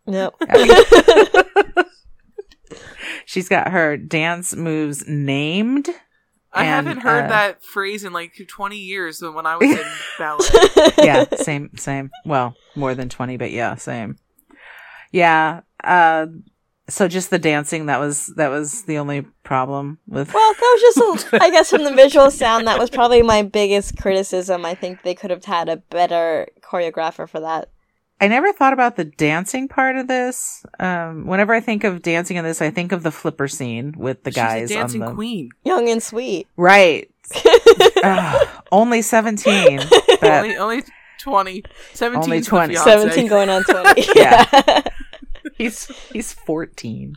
[0.07, 0.35] Nope.
[3.27, 5.89] she's got her dance moves named.
[6.53, 9.71] I And, haven't heard uh, that phrase in like 20 years than when I was
[9.71, 9.85] in
[10.19, 10.45] ballet.
[10.99, 12.11] yeah, same, same.
[12.27, 14.17] Well, more than 20, but yeah, same.
[15.13, 15.61] Yeah.
[15.83, 16.27] Uh,
[16.93, 21.17] so just the dancing, that was, that was the only problem with, Well, that was
[21.21, 24.65] just, a, I guess, from the visual sound, that was probably my biggest criticism.
[24.65, 27.69] I think they could have had a better choreographer for that.
[28.21, 30.65] I never thought about the dancing part of this.
[30.79, 34.23] Um, whenever I think of dancing in this, I think of the flipper scene with
[34.23, 35.51] the guys She's a dancing on the, queen.
[35.65, 36.47] Young and sweet.
[36.57, 37.09] right.
[38.05, 39.79] Ugh, only 17.
[40.21, 40.83] That- only, only
[41.19, 41.65] 20.
[41.95, 42.75] 17 Only 20.
[42.77, 44.03] 17 going on 20.
[44.15, 44.83] Yeah.
[45.63, 47.17] He's he's 14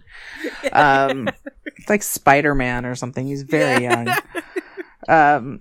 [0.72, 1.30] um
[1.66, 3.28] it's like spider-man or something.
[3.28, 4.08] He's very young.
[5.08, 5.60] Um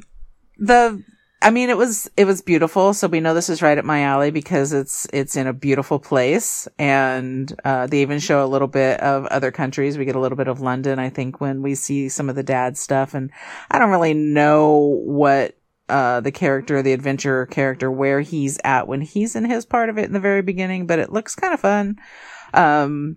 [0.57, 1.03] the
[1.42, 2.94] i mean it was it was beautiful.
[2.94, 5.99] So we know this is right up my alley because it's it's in a beautiful
[5.99, 6.68] place.
[6.79, 9.99] And uh they even show a little bit of other countries.
[9.99, 12.42] We get a little bit of london i think when we see some of the
[12.42, 13.14] dad stuff.
[13.14, 13.31] And
[13.70, 15.59] i don't really know what
[15.90, 19.99] uh the character the adventurer character where he's at when he's in his part of
[19.99, 21.99] it in the very beginning but it looks kind of fun
[22.57, 23.17] um,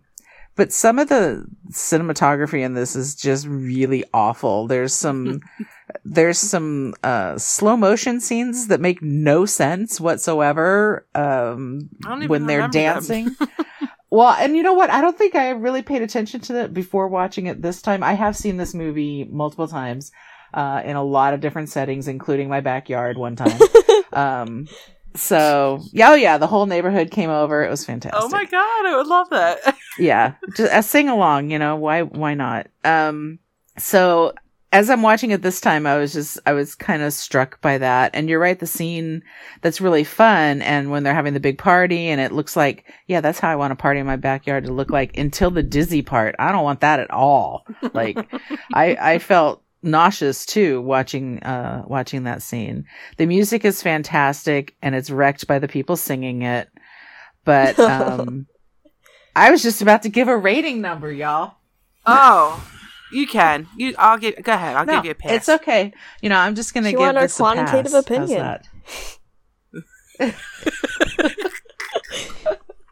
[0.56, 4.68] but some of the cinematography in this is just really awful.
[4.68, 5.42] There's some,
[6.04, 11.06] there's some, uh, slow motion scenes that make no sense whatsoever.
[11.14, 13.36] Um, I don't even when they're dancing.
[14.10, 14.90] well, and you know what?
[14.90, 18.04] I don't think I really paid attention to that before watching it this time.
[18.04, 20.12] I have seen this movie multiple times,
[20.54, 23.60] uh, in a lot of different settings, including my backyard one time.
[24.14, 24.68] um,
[25.18, 27.64] so yeah, oh yeah, the whole neighborhood came over.
[27.64, 29.76] It was fantastic Oh my god, I would love that.
[30.00, 32.68] yeah just a sing along you know why why not?
[32.84, 33.40] Um
[33.78, 34.34] so
[34.74, 37.78] as i'm watching it this time i was just i was kind of struck by
[37.78, 38.12] that.
[38.14, 39.24] And you're right the scene
[39.62, 43.22] that's really fun and when they're having the big party and it looks like yeah
[43.22, 46.02] that's how i want a party in my backyard to look like until the dizzy
[46.02, 46.36] part.
[46.38, 47.66] I don't want that at all.
[47.94, 48.18] Like
[48.74, 52.84] i i felt nauseous too watching uh watching that scene
[53.18, 56.68] the music is fantastic and it's wrecked by the people singing it
[57.46, 58.48] but um
[59.36, 61.58] I was just about to give a rating number, y'all.
[62.08, 62.68] oh,
[63.14, 63.68] you can.
[63.78, 64.42] You, I'll give.
[64.42, 64.76] Go ahead.
[64.76, 65.32] I'll No, give you a pass.
[65.32, 65.94] It's okay.
[66.24, 68.58] You know, I'm just gonna She give want our this a quantitative opinion.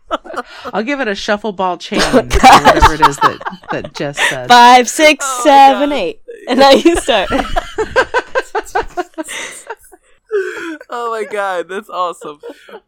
[0.09, 0.45] that?
[0.73, 4.17] I'll give it a shuffle ball chain, Oh, or whatever it is that that Jess
[4.29, 4.47] said.
[4.47, 5.95] Five, six, Oh, seven, God.
[5.95, 6.21] eight.
[6.47, 7.29] And now you start.
[10.89, 12.39] oh my god, that's awesome.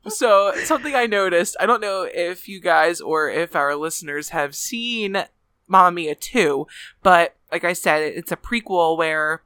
[0.08, 4.56] So, something I noticed, I don't know if you guys or if our listeners have
[4.56, 5.26] seen
[5.68, 6.68] Mamma Mia 2,
[7.04, 9.44] but like I said, it's a prequel where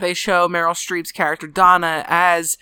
[0.00, 2.56] they show Meryl Streep's character Donna as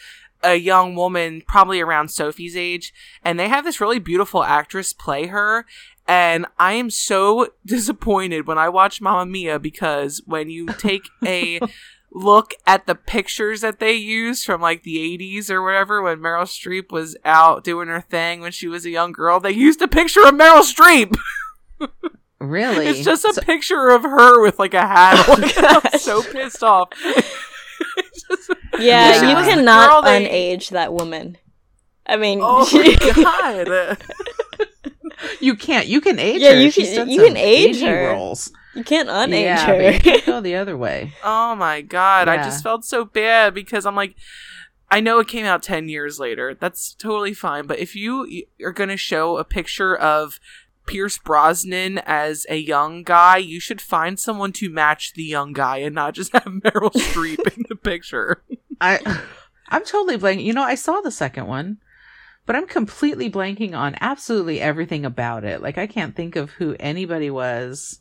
[0.44, 2.92] a young woman, probably around Sophie's age,
[3.24, 5.64] and they have this really beautiful actress play her.
[6.06, 11.60] And I am so disappointed when I watch Mamma Mia because when you take a
[12.12, 16.44] look at the pictures that they use from like the 80s or whatever when Meryl
[16.44, 19.88] Streep was out doing her thing when she was a young girl, they used a
[19.88, 21.16] picture of Meryl Streep.
[22.38, 22.86] really?
[22.86, 25.28] It's just a So- picture of her with like a hat.
[25.28, 25.44] on.
[25.44, 26.88] Oh I'm so pissed off.
[28.14, 31.36] It's just- Yeah, She you was the girl cannot they- unage that woman.
[32.06, 33.12] I mean, Oh my
[33.66, 33.98] god.
[35.40, 35.86] you can't.
[35.86, 36.60] You can age Yeah, her.
[36.60, 38.08] you She's can- done you some can age her.
[38.12, 38.52] roles.
[38.74, 39.90] you can't unage yeah, her.
[39.92, 41.12] you can't go the other way.
[41.24, 44.14] Oh my god, I just felt so bad because I'm like
[44.90, 46.54] I know it came out 10 years later.
[46.54, 50.38] That's totally fine, but if you are going to show a picture of
[50.86, 55.78] Pierce Brosnan as a young guy, you should find someone to match the young guy
[55.78, 58.42] and not just have Meryl Streep in the picture.
[58.80, 59.00] I
[59.68, 60.44] I'm totally blanking.
[60.44, 61.78] You know, I saw the second one,
[62.46, 65.62] but I'm completely blanking on absolutely everything about it.
[65.62, 68.00] Like I can't think of who anybody was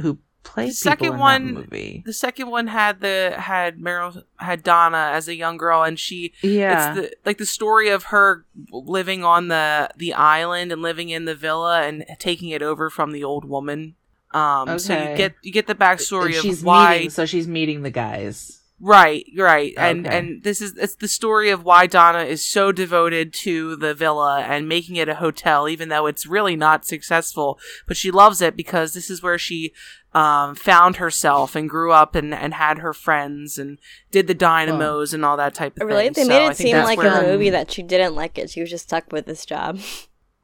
[0.00, 1.68] who played The second one-.
[2.04, 6.32] The second one had the had Meryl had Donna as a young girl and she
[6.42, 6.94] Yeah.
[6.94, 11.24] It's the like the story of her living on the the island and living in
[11.24, 13.96] the villa and taking it over from the old woman.
[14.32, 16.94] Um, so you get you get the backstory And of she's why.
[16.94, 18.56] meeting, so she's meeting the guys.
[18.82, 20.16] Right, right, and Okay.
[20.18, 24.40] and this is it's the story of why Donna is so devoted to the villa
[24.40, 27.58] and making it a hotel, even though it's really not successful.
[27.86, 29.74] But she loves it because this is where she
[30.12, 33.78] um, found herself and grew up and, and had her friends and
[34.10, 36.26] did the dynamos and all that type of Really, thing.
[36.26, 38.50] they made I it seem like where- in the movie that she didn't like it.
[38.50, 39.78] She was just stuck with this job.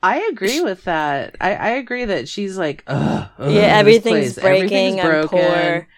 [0.02, 1.34] I agree with that.
[1.40, 5.00] I, I agree that she's like, ugh, ugh, yeah, everything's breaking.
[5.00, 5.88] Everything's I'm poor.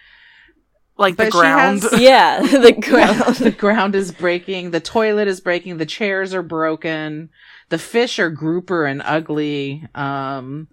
[0.97, 1.83] like the But she ground.
[1.83, 3.35] has- Yeah, the ground.
[3.35, 4.71] the ground is breaking.
[4.71, 5.77] The toilet is breaking.
[5.77, 7.29] The chairs are broken.
[7.67, 9.85] The fish are grouper and ugly.
[9.93, 10.69] Um,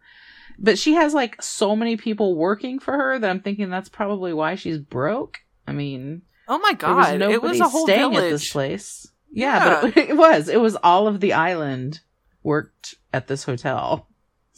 [0.59, 4.33] but she has like so many people working for her that I'm thinking that's probably
[4.33, 5.39] why she's broke.
[5.67, 7.19] I mean, Oh my there was god!
[7.19, 8.25] nobody It was a whole staying village.
[8.25, 9.09] at this place.
[9.33, 10.49] Yeah, but it, it was.
[10.49, 12.01] It was all of the island
[12.43, 14.07] worked at this hotel.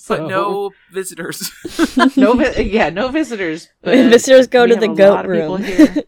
[0.07, 1.51] but So- no visitors.
[2.17, 3.69] no, vi- yeah, no visitors.
[3.83, 5.63] But Visitors go to the goat lot of people room.
[5.63, 6.05] here.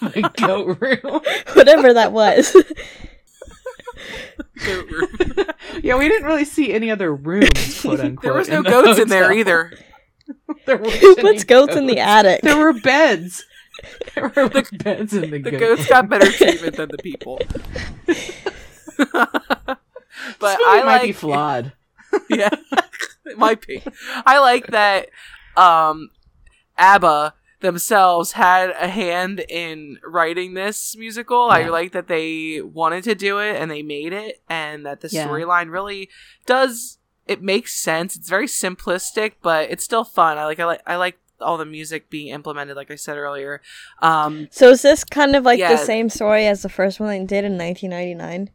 [0.00, 1.20] the goat room.
[1.54, 2.54] Whatever that was.
[4.66, 5.08] Goat room.
[5.82, 8.22] yeah, we didn't really see any other rooms, quote unquote.
[8.22, 9.72] there was no the goats in there either.
[10.66, 12.42] There weren't Who puts goats in the attic?
[12.42, 13.44] There were beds.
[14.14, 15.60] There were like, beds in the, The goat.
[15.60, 17.38] goats got better treatment than the people.
[18.16, 18.32] but This
[20.40, 21.72] movie I might like be flawed.
[22.28, 22.50] yeah,
[23.26, 23.82] it might be.
[24.26, 25.08] I like that
[25.56, 26.10] um,
[26.76, 31.50] ABBA themselves had a hand in writing this musical.
[31.50, 35.08] I like that they wanted to do it and they made it, and that the
[35.08, 35.26] Yeah.
[35.26, 36.08] storyline really
[36.46, 36.98] does.
[37.26, 38.16] It makes sense.
[38.16, 40.38] It's very simplistic, but it's still fun.
[40.38, 40.60] I like.
[40.60, 40.82] I like.
[40.86, 43.60] I like all the music being implemented, like I said earlier.
[44.02, 45.70] Um, So is this kind of like Yeah.
[45.70, 48.50] the same story as the first one they did in 1999?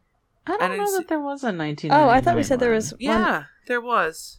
[0.46, 1.92] I I don't didn't know that there was a 1999.
[1.98, 2.98] Oh, I thought we said there was one.
[3.00, 4.38] yeah, there was.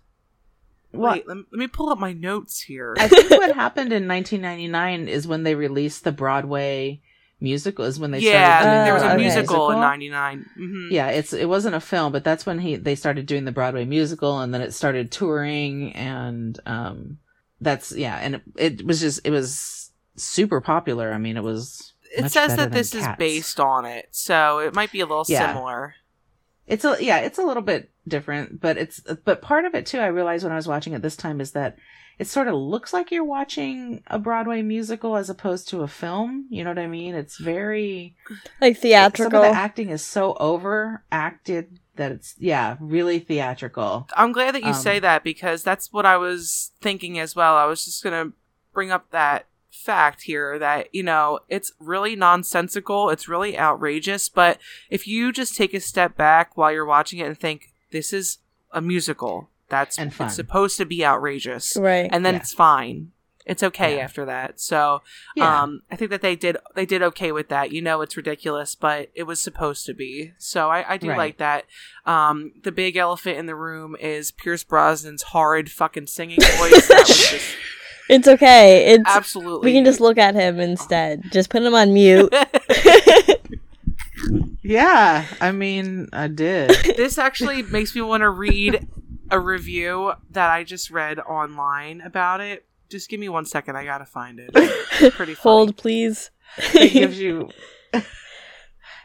[0.97, 2.95] Wait, let me, let me pull up my notes here.
[2.99, 7.01] I think what happened in 1999 is when they released the Broadway
[7.39, 7.86] musical.
[7.86, 9.15] Is when they yeah, started doing there was a okay.
[9.15, 10.45] Broadway musical in '99.
[10.55, 13.51] hmm Yeah, it's it wasn't a film, but that's when he they started doing the
[13.51, 17.19] Broadway musical, and then it started touring, and um,
[17.62, 21.13] that's yeah, and it, it was just it was super popular.
[21.13, 21.93] I mean, it was.
[22.17, 25.53] It says that this is based on it, so it might be a little Yeah.
[25.53, 25.95] similar.
[26.67, 29.99] It's a yeah, it's a little bit different, but it's but part of it too.
[29.99, 31.78] I realized when I was watching it this time is that
[32.17, 36.47] it sort of looks like you're watching a Broadway musical as opposed to a film.
[36.49, 37.13] You know what I mean?
[37.13, 38.15] It's very
[38.62, 39.32] Like theatrical.
[39.32, 44.08] Some of the acting is so overacted that it's yeah, really theatrical.
[44.15, 47.56] I'm glad that you Um, say that because that's what I was thinking as well.
[47.56, 48.32] I was just gonna
[48.73, 54.59] bring up that fact here that you know it's really nonsensical, it's really outrageous, but
[54.89, 58.39] if you just take a step back while you're watching it and think this is
[58.71, 60.27] a musical, that's And fun.
[60.27, 62.09] it's supposed to be outrageous, right.
[62.11, 62.39] and then Yeah.
[62.41, 63.11] it's fine.
[63.47, 64.03] It's okay Yeah.
[64.03, 64.59] after that.
[64.59, 65.03] So
[65.35, 65.61] Yeah.
[65.61, 67.71] Um, I think that they did they did okay with that.
[67.71, 70.33] You know, it's ridiculous, but it was supposed to be.
[70.39, 71.17] So I, I do Right.
[71.19, 71.65] like that.
[72.07, 76.89] Um, the big elephant in the room is Pierce Brosnan's horrid fucking singing voice.
[78.09, 78.93] that was just It's okay.
[78.93, 79.69] It's absolutely.
[79.69, 81.23] we can just look at him instead.
[81.31, 82.33] Just put him on mute.
[84.63, 86.69] yeah, I mean, I did.
[86.97, 88.87] this actually makes me want to read
[89.31, 92.65] a review that I just read online about it.
[92.89, 93.75] Just give me one second.
[93.75, 94.51] I gotta find it.
[94.53, 95.43] It's pretty funny.
[95.43, 96.31] Hold, please.
[96.57, 97.49] it gives you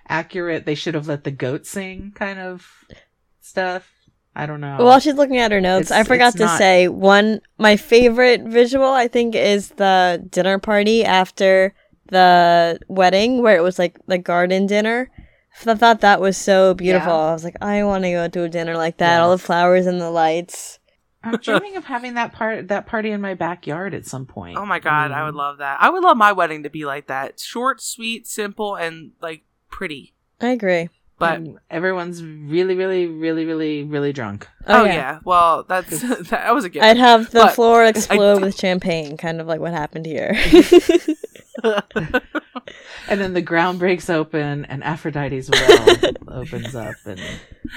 [0.08, 0.66] accurate.
[0.66, 2.66] They should have let the goat sing kind of
[3.40, 3.90] stuff.
[4.36, 4.76] I don't know.
[4.78, 7.40] While she's looking at her notes, It's- I forgot to not- say one.
[7.58, 11.74] My favorite visual, I think, is the dinner party after
[12.10, 15.10] the wedding, where it was like the garden dinner.
[15.66, 17.12] I thought that was so beautiful.
[17.12, 17.30] Yeah.
[17.30, 19.20] I was like, I want to go to a dinner like that.
[19.20, 20.78] All the flowers and the lights.
[21.22, 24.56] I'm dreaming of having that part that party in my backyard at some point.
[24.56, 25.38] Oh my god, I would Mm.
[25.38, 25.76] love that.
[25.80, 27.38] I would love my wedding to be like that.
[27.40, 30.14] Short, sweet, simple, and like pretty.
[30.40, 30.88] I agree.
[31.20, 34.48] But And everyone's really, really, really, really, really drunk.
[34.66, 35.20] Oh, oh yeah.
[35.22, 36.84] Well, that's that was a gift.
[36.84, 40.34] I'd have the But floor explode do- with champagne, kind of like what happened here.
[43.08, 45.96] And then the ground breaks open, and Aphrodite's well
[46.28, 47.20] opens up, and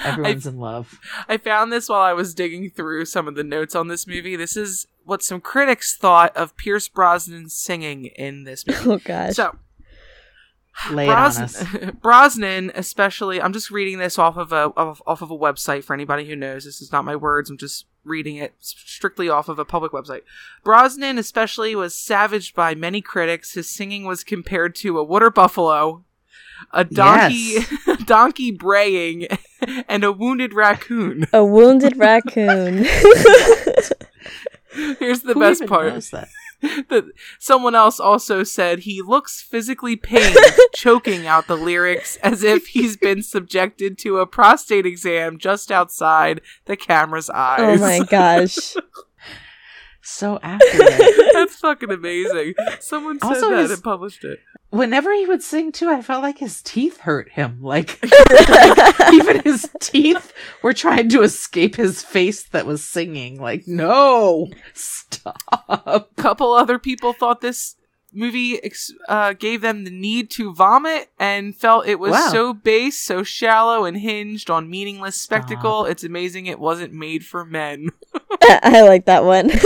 [0.04, 1.00] everyone's in love.
[1.28, 4.36] I found this while I was digging through some of the notes on this movie.
[4.36, 8.88] This is what some critics thought of Pierce Brosnan singing in this movie.
[8.88, 9.34] oh gosh.
[9.34, 9.56] So
[10.90, 11.62] Lay it on us.
[11.62, 15.84] Brosnan, Brosnan, especially, I'm just reading this off of a off, off of a website
[15.84, 16.64] for anybody who knows.
[16.64, 17.48] This is not my words.
[17.48, 20.22] I'm just reading it strictly off of a public website.
[20.62, 23.54] Brosnan, especially, was savaged by many critics.
[23.54, 26.04] His singing was compared to a water buffalo,
[26.72, 27.72] a donkey, Yes.
[28.04, 29.28] donkey braying,
[29.88, 31.26] and a wounded raccoon.
[31.32, 32.84] a wounded raccoon.
[34.98, 35.92] Here's the Who best even part.
[36.88, 37.04] that
[37.38, 40.36] someone else also said he looks physically pained,
[40.74, 46.40] choking out the lyrics as if he's been subjected to a prostate exam just outside
[46.64, 47.80] the camera's eyes.
[47.80, 48.74] oh my gosh.
[50.04, 51.00] So accurate.
[51.32, 52.54] That's fucking amazing.
[52.80, 54.38] Someone said Also, that his- and published it.
[54.70, 57.60] Whenever he would sing too, I felt like his teeth hurt him.
[57.62, 58.00] Like
[59.12, 60.32] even his teeth
[60.62, 63.40] were trying to escape his face that was singing.
[63.40, 65.38] Like, no, stop.
[65.68, 67.76] A couple other people thought this
[68.14, 72.28] movie ex- uh, gave them the need to vomit and felt it was Wow.
[72.30, 75.84] so base, so shallow, and hinged on meaningless spectacle.
[75.86, 77.88] It's amazing it wasn't made for men.
[78.42, 79.48] I like that one.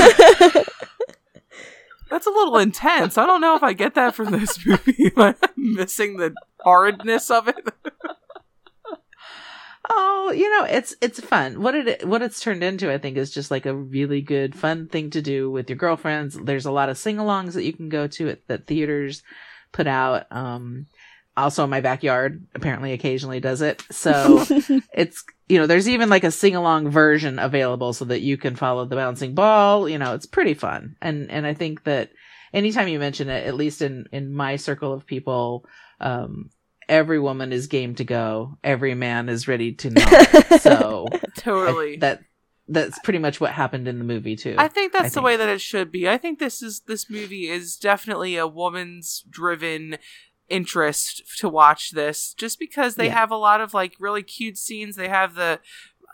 [2.10, 3.18] That's a little intense.
[3.18, 5.12] I don't know if I get that from this movie.
[5.16, 6.34] I'm missing the
[6.64, 7.68] hardness of it?
[9.88, 11.62] Oh, you know, it's it's fun.
[11.62, 14.88] What it what it's turned into, I think, is just like a really good fun
[14.88, 16.38] thing to do with your girlfriends.
[16.38, 19.22] There's a lot of sing-alongs that you can go to at that theaters
[19.72, 20.26] put out.
[20.30, 20.86] Um,
[21.36, 23.82] also, my backyard apparently occasionally does it.
[23.90, 24.44] So
[24.92, 28.84] it's you know, there's even like a sing-along version available so that you can follow
[28.84, 29.88] the bouncing ball.
[29.88, 32.10] You know, it's pretty fun, and and I think that
[32.52, 35.64] anytime you mention it, at least in in my circle of people,
[36.00, 36.50] um,
[36.88, 38.58] every woman is game to go.
[38.64, 40.60] Every man is ready to knock.
[40.60, 41.94] so Totally.
[41.94, 42.20] I- that
[42.70, 44.54] that's pretty much what happened in the movie too.
[44.58, 45.24] I think that's I the think.
[45.24, 46.06] way that it should be.
[46.08, 49.96] I think this is this movie is definitely a woman's driven
[50.50, 53.14] interest to watch this just because they Yeah.
[53.20, 54.96] have a lot of like really cute scenes.
[54.96, 55.60] They have the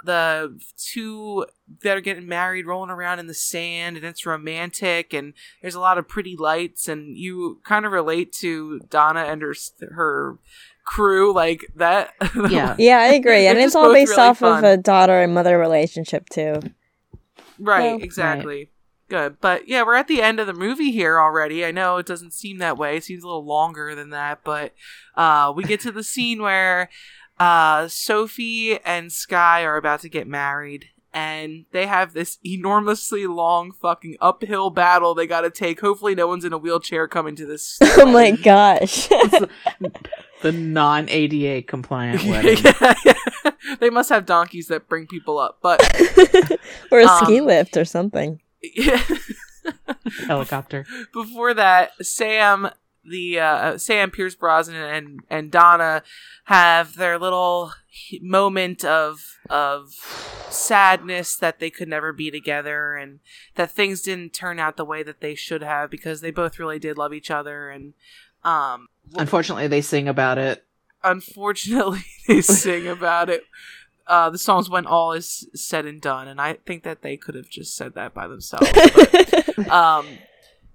[0.04, 1.46] the two
[1.82, 5.32] that are getting married rolling around in the sand and it's romantic and
[5.62, 9.54] there's a lot of pretty lights and you kind of relate to Donna and her
[9.90, 10.38] her
[10.84, 12.12] crew like that
[12.50, 12.76] Yeah.
[12.78, 13.46] yeah, I agree.
[13.46, 14.58] And it's all based really off fun.
[14.58, 16.60] of a daughter and mother relationship too.
[17.58, 18.70] Right, Well- exactly.
[19.10, 19.38] Good.
[19.40, 21.62] But yeah, we're at the end of the movie here already.
[21.64, 22.96] I know it doesn't seem that way.
[22.96, 24.72] It seems a little longer than that, but
[25.14, 26.88] uh we get to the scene where
[27.38, 33.70] uh Sophie and Sky are about to get married and they have this enormously long
[33.70, 35.80] fucking uphill battle they got to take.
[35.80, 37.78] Hopefully no one's in a wheelchair coming to this.
[37.82, 39.06] oh my gosh.
[40.42, 42.58] the non ADA compliant wedding.
[42.64, 43.50] yeah, yeah.
[43.78, 45.80] They must have donkeys that bring people up, but
[46.90, 48.40] or a ski Um, lift or something.
[48.62, 49.00] yeah.
[50.26, 50.84] Helicopter.
[51.12, 52.68] before that, Sam,
[53.08, 56.02] the uh, Sam Pierce Brosnan and and Donna
[56.44, 57.72] have their little
[58.20, 59.92] moment of of
[60.50, 63.20] sadness that they could never be together and
[63.56, 66.78] that things didn't turn out the way that they should have because they both really
[66.78, 67.94] did love each other and
[68.44, 70.64] um Unfortunately, they sing about it.
[71.02, 73.42] unfortunately they sing about it
[74.06, 77.34] uh the songs when all is said and done and i think that they could
[77.34, 80.06] have just said that by themselves but um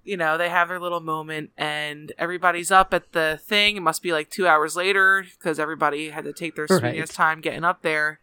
[0.04, 4.02] you know they have their little moment and everybody's up at the thing it must
[4.02, 7.08] be like two hours later because everybody had to take their sweet Right.
[7.08, 8.20] time getting up there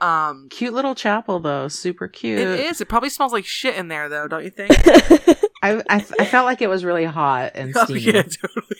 [0.00, 1.68] um Cute little chapel, though.
[1.68, 2.38] Super cute.
[2.40, 4.70] it is it probably smells like shit in there though don't you think
[5.62, 8.00] I, I I felt like it was really hot and oh, steamy.
[8.00, 8.76] yeah totally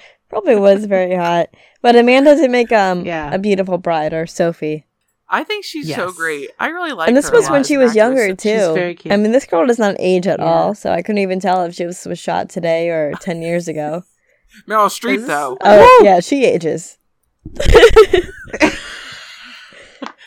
[0.28, 1.48] Probably was very hot.
[1.82, 3.34] But Amanda did make um Yeah.
[3.34, 4.86] a beautiful bride or Sophie.
[5.30, 7.08] I think she's so great i really like her.
[7.08, 7.96] and this was when she was actress.
[7.96, 8.48] younger too.
[8.50, 9.12] She's very cute.
[9.12, 10.44] I mean this girl does not age at Yeah.
[10.44, 13.68] all, so I couldn't even tell if she was, was shot today or ten years
[13.68, 14.02] ago.
[14.68, 16.98] meryl streep though Oh yeah, she ages.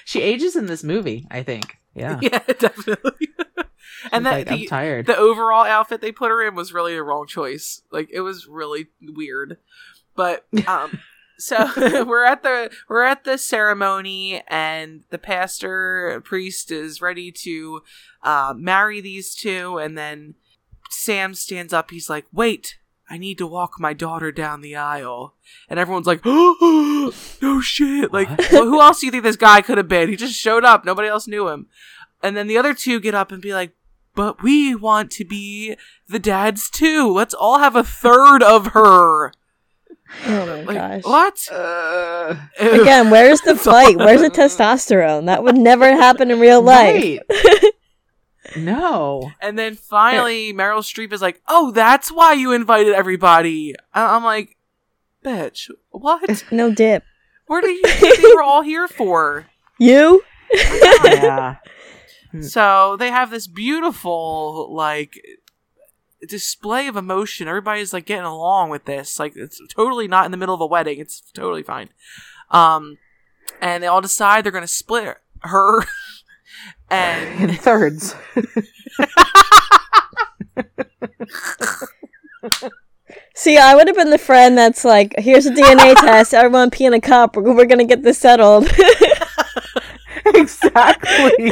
[0.06, 1.78] She ages in this movie, I think.
[1.95, 2.20] Yeah.
[2.22, 3.30] yeah definitely
[4.12, 5.06] and that like, I'm the, tired.
[5.06, 7.82] the overall outfit they put her in was really the wrong choice.
[7.91, 9.58] Like it was really weird.
[10.16, 10.99] But um
[11.38, 11.69] so
[12.05, 17.81] we're at the we're at the ceremony and the pastor priest is ready to
[18.23, 19.77] uh, marry these two.
[19.77, 20.36] And then
[20.89, 21.91] Sam stands up.
[21.91, 22.77] He's like wait
[23.09, 25.36] I need to walk my daughter down the aisle.
[25.69, 28.13] And everyone's like oh no shit.
[28.13, 30.09] Like well, who else do you think this guy could have been?
[30.09, 30.86] He just showed up.
[30.86, 31.67] Nobody else knew him.
[32.21, 33.73] And then the other two get up and be like
[34.15, 35.75] but we want to be
[36.07, 37.11] the dads too.
[37.11, 39.34] Let's all have a third of her.
[40.26, 41.03] Oh my Like, gosh.
[41.03, 41.47] what?
[41.51, 43.97] Uh, Again, where's the fight?
[43.97, 45.26] Where's the testosterone?
[45.26, 47.20] That would never happen in real life.
[47.30, 47.74] right.
[48.57, 49.32] no.
[49.41, 54.24] And then finally, Meryl Streep is like, "Oh, that's why you invited everybody." I- I'm
[54.24, 54.57] like,
[55.24, 56.43] "Bitch, what?
[56.51, 57.03] No dip.
[57.47, 59.47] What do you think they were all here for?"
[59.80, 60.24] You?
[60.53, 61.55] Yeah.
[62.41, 65.20] So they have this beautiful like
[66.28, 67.47] display of emotion.
[67.47, 69.19] Everybody's like getting along with this.
[69.19, 70.99] Like it's totally not in the middle of a wedding.
[70.99, 71.89] It's totally fine.
[72.51, 72.97] Um,
[73.61, 75.86] and they all decide they're gonna split her.
[76.89, 78.15] and In thirds.
[83.36, 86.34] See, I would have been the friend that's like, here's a DNA test.
[86.34, 87.36] Everyone pee in a cup.
[87.36, 88.71] We're, we're gonna get this settled.
[90.26, 91.51] exactly.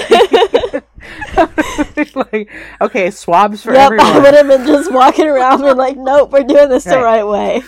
[2.15, 2.49] like,
[2.81, 6.43] okay, swabs for yep, I would have been just walking around and like, nope, we're
[6.43, 7.23] doing this the Right.
[7.23, 7.63] right way.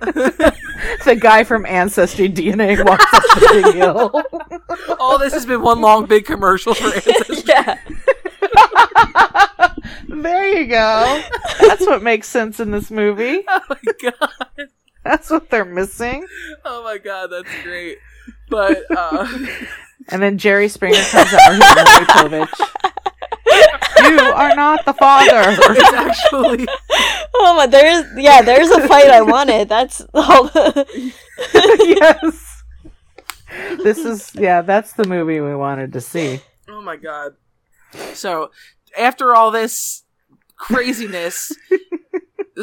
[0.00, 4.96] the guy from Ancestry DNA walks up the big hill.
[5.00, 7.42] all this has been one long big commercial for Ancestry.
[7.48, 7.78] yeah.
[10.08, 11.22] there you go.
[11.60, 13.42] That's what makes sense in this movie.
[13.48, 14.68] Oh my god.
[15.04, 16.26] That's what they're missing.
[16.64, 17.98] Oh my god, that's great.
[18.50, 19.26] But uh
[20.10, 21.52] And then Jerry Springer comes out.
[21.52, 22.58] Or Maury Povich.
[24.10, 25.42] you are not the father.
[25.46, 26.66] It's actually
[27.34, 29.68] Oh my, there's yeah, there's a fight I wanted.
[29.68, 30.50] That's all.
[31.54, 32.62] yes.
[33.82, 36.40] This is yeah, that's the movie we wanted to see.
[36.68, 37.34] Oh my god.
[38.12, 38.50] So,
[38.96, 40.04] after all this
[40.56, 41.52] craziness,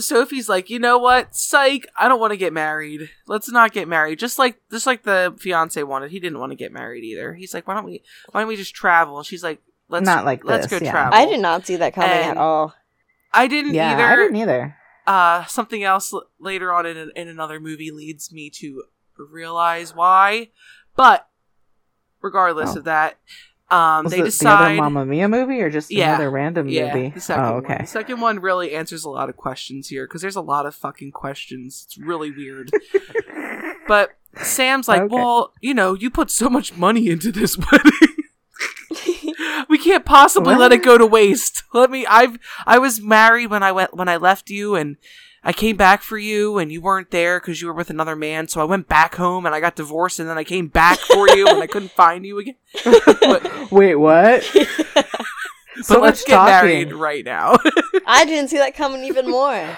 [0.01, 1.35] Sophie's like, "You know what?
[1.35, 3.09] Psych, I don't want to get married.
[3.27, 6.11] Let's not get married." Just like just like the fiance wanted.
[6.11, 7.33] He didn't want to get married either.
[7.33, 10.25] He's like, "Why don't we why don't we just travel?" And she's like, "Let's Not
[10.25, 10.91] like let's this, go yeah.
[10.91, 12.73] travel." I did not see that coming at all.
[13.33, 14.03] I didn't Yeah, either.
[14.05, 14.75] I didn't either.
[15.07, 18.83] uh, something else l- later on in, in another movie leads me to
[19.17, 20.49] realize why.
[20.95, 21.27] But
[22.21, 22.79] regardless Oh.
[22.79, 23.19] of that,
[23.71, 24.59] um, Was they decide.
[24.59, 26.09] the other Mamma Mia movie or just Yeah.
[26.09, 27.09] another random yeah, movie?
[27.09, 27.65] the second oh, one.
[27.65, 27.77] okay.
[27.81, 30.75] The second one really answers a lot of questions here because there's a lot of
[30.75, 31.83] fucking questions.
[31.85, 32.71] It's really weird.
[33.87, 35.15] but Sam's like, Okay.
[35.15, 37.91] well, you know, you put so much money into this wedding.
[39.69, 41.63] we can't possibly let it go to waste.
[41.73, 44.97] Let me I've I was married when I went when I left you and
[45.47, 48.47] I came back for you and you weren't there because you were with another man.
[48.47, 51.29] So I went back home and I got divorced and then I came back for
[51.29, 52.55] you and I couldn't find you again.
[52.83, 54.43] But, Wait, what?
[55.87, 57.57] but let's get married right now.
[58.07, 59.77] I didn't see that coming even more.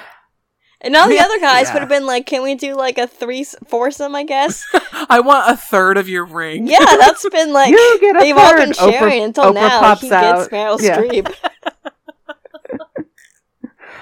[0.80, 1.74] And all the other guys Yeah.
[1.74, 4.63] would have been like, "Can we do like a three foursome?" I guess.
[5.09, 6.68] I want a third of your ring.
[6.68, 9.80] Yeah, that's been like You get a they've all been sharing Oprah- until Oprah now.
[9.80, 10.38] pops he out.
[10.38, 11.01] gets Meryl Yeah.
[11.01, 11.34] Streep.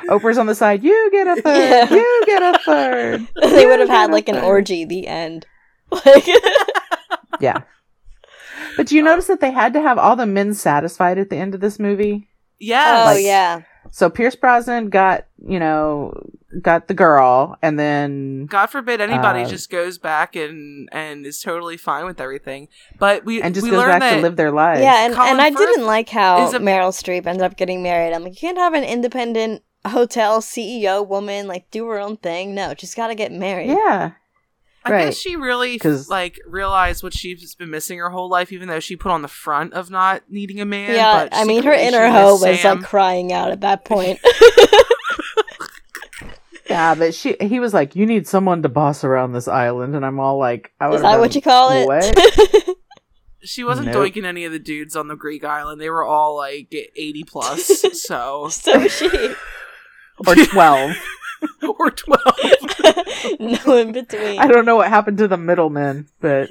[0.09, 0.83] Oprah's on the side.
[0.83, 1.57] You get a third.
[1.89, 1.93] Yeah.
[1.93, 3.27] You get a third.
[3.41, 4.43] they You would have had like an third.
[4.43, 4.85] orgy.
[4.85, 5.45] The end.
[6.05, 6.27] Like,
[7.39, 7.61] Yeah.
[8.77, 11.37] But do you notice that they had to have all the men satisfied at the
[11.37, 12.27] end of this movie?
[12.59, 13.01] Yeah.
[13.01, 13.61] oh Like- yeah.
[13.91, 16.11] So Pierce Brosnan got, you know,
[16.59, 21.39] got the girl, and then God forbid anybody Uh, just goes back and and is
[21.39, 22.67] totally fine with everything.
[22.97, 24.81] But we and just we goes learned back that to live their lives.
[24.81, 27.83] Yeah, and, Colin and I Firth didn't like how a- Meryl Streep ended up getting
[27.83, 28.11] married.
[28.13, 32.53] I'm like, you can't have an independent hotel CEO woman like do her own thing.
[32.55, 33.67] No, just got to get married.
[33.69, 34.11] yeah.
[34.87, 35.05] I right.
[35.05, 38.79] guess she really 'Cause- like realized what she's been missing her whole life, even though
[38.79, 40.93] she put on the front of not needing a man.
[40.93, 42.77] Yeah, but I mean, her inner she hoe was Sam.
[42.79, 44.19] like crying out at that point.
[46.67, 50.03] Yeah, but she he was like, You need someone to boss around this island and
[50.05, 51.85] I'm all like I Is that been, what you call it?
[51.85, 52.77] What?
[53.43, 53.97] she wasn't Nope.
[54.11, 55.79] doinking any of the dudes on the Greek island.
[55.79, 59.07] They were all like eighty plus, so so she.
[60.27, 60.91] or twelve.
[61.79, 62.39] or twelve.
[63.39, 64.39] no in between.
[64.39, 66.49] I don't know what happened to the middlemen, but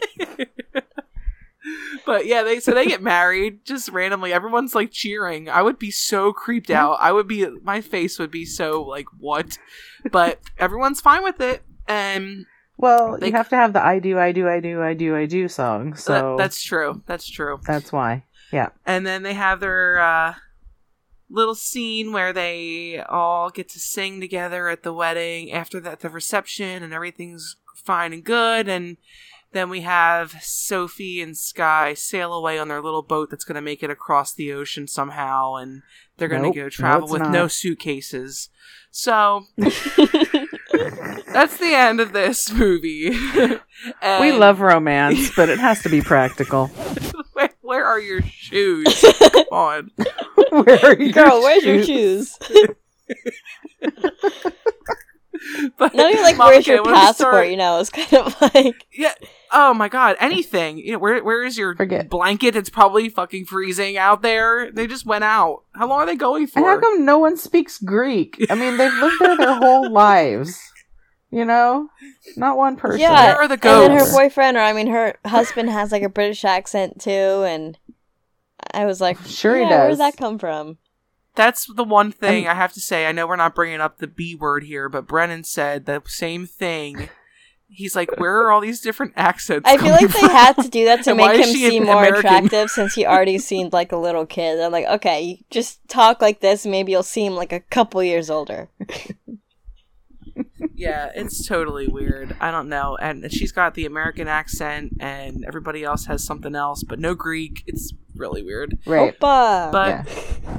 [2.07, 4.33] But yeah, they so they get married just randomly.
[4.33, 5.49] Everyone's like cheering.
[5.49, 6.99] I would be so creeped out.
[7.01, 9.57] I would be my face would be so like what?
[10.13, 12.45] But everyone's fine with it, and
[12.77, 15.17] well, They- you have to have the I do, I do, I do, I do,
[15.17, 15.95] I do song.
[15.95, 17.03] So that, that's true.
[17.07, 17.59] That's true.
[17.67, 18.25] that's why.
[18.53, 18.69] Yeah.
[18.85, 20.35] And then they have their uh,
[21.31, 25.53] little scene where they all get to sing together at the wedding.
[25.53, 28.69] After that, the reception and everything's fine and good.
[28.69, 28.97] And
[29.53, 33.63] then we have Sophie and Sky sail away on their little boat that's going to
[33.63, 35.55] make it across the ocean somehow.
[35.55, 35.83] And
[36.17, 36.57] they're going to Nope.
[36.57, 37.31] go travel it's with not.
[37.31, 38.49] no suitcases.
[38.91, 43.11] So that's the end of this movie.
[44.21, 46.71] we love romance, but it has to be practical.
[47.65, 48.85] Where, where are your shoes?
[49.33, 49.91] Come on.
[50.51, 52.37] Where are your Girl, where's your shoes?
[52.47, 52.73] shoes?
[55.77, 57.15] But Not even like, Mom, where's okay, your passport?
[57.17, 59.13] start- You know, it's kind of like Yeah.
[59.53, 60.17] Oh my god.
[60.19, 60.79] Anything.
[60.79, 62.09] You know, where where is your Forget.
[62.09, 62.57] blanket?
[62.57, 64.71] It's probably fucking freezing out there.
[64.71, 65.65] They just went out.
[65.75, 66.81] How long are they going And how for?
[66.81, 68.47] come no one speaks Greek?
[68.49, 70.59] I mean, they've lived there their whole lives.
[71.35, 71.89] You know,
[72.37, 73.01] not one person.
[73.01, 73.25] yeah.
[73.35, 76.09] Where are the And then her boyfriend, or I mean, her husband has like a
[76.09, 77.11] British accent too,
[77.45, 77.77] and
[78.73, 79.99] I was like, Sure he yeah, Where does.
[79.99, 80.79] that come from?
[81.35, 83.07] That's the one thing And- I have to say.
[83.07, 86.47] I know we're not bringing up the B word here, but Brennan said the same
[86.47, 87.09] thing.
[87.67, 89.69] He's like, where are all these different accents?
[89.69, 91.95] I feel coming like they had to do that to And make him seem more
[92.05, 92.19] American?
[92.27, 94.61] attractive since he already seemed like a little kid.
[94.61, 98.69] I'm like, okay, just talk like this, maybe you'll seem like a couple years older.
[100.75, 102.37] Yeah, it's totally weird.
[102.41, 102.97] I don't know.
[102.97, 107.63] And she's got the American accent, and everybody else has something else, but no Greek.
[107.67, 108.79] It's really weird.
[108.87, 109.19] Right.
[109.19, 109.71] Opa!
[109.73, 110.05] But Yeah.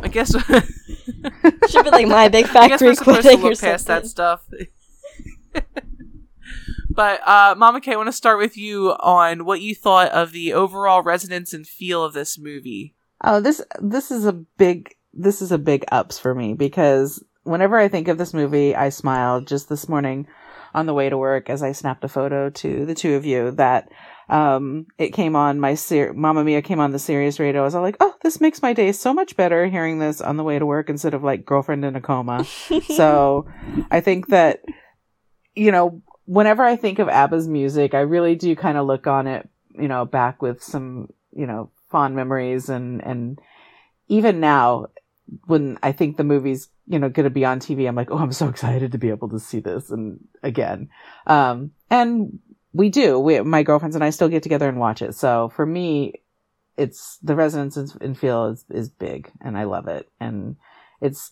[0.01, 0.32] I guess
[1.69, 4.07] Should be like my big I guess we're supposed to quitting or look past that
[4.07, 4.47] stuff.
[6.89, 10.32] but uh, Mama K, I want to start with you on what you thought of
[10.32, 12.95] the overall resonance and feel of this movie.
[13.23, 17.77] Oh, this this is a big this is a big ups for me because whenever
[17.77, 19.39] I think of this movie, I smile.
[19.39, 20.27] just this morning
[20.73, 23.51] on the way to work as I snapped a photo to the two of you
[23.51, 23.89] that
[24.27, 27.61] um, it came on my ser- Mamma Mia came on the Sirius radio.
[27.61, 30.35] I was all like, oh, this makes my day so much better hearing this on
[30.35, 32.43] the way to work instead of like girlfriend in a coma.
[32.95, 33.47] so
[33.89, 34.63] I think that,
[35.53, 39.27] you know, whenever I think of ABBA's music, I really do kind of look on
[39.27, 39.47] it,
[39.79, 43.39] you know, back with some, you know, fond memories and, and
[44.09, 44.87] even now
[45.45, 48.17] when I think the movie's, you know, going to be on TV, I'm like, oh,
[48.17, 50.89] I'm so excited to be able to see this and again.
[51.26, 52.39] Um, and
[52.73, 53.19] we do.
[53.19, 55.15] We, my girlfriends and I still get together and watch it.
[55.15, 56.13] So for me,
[56.78, 60.09] it's the resonance in feel is, is big and I love it.
[60.19, 60.57] And
[61.01, 61.32] it's,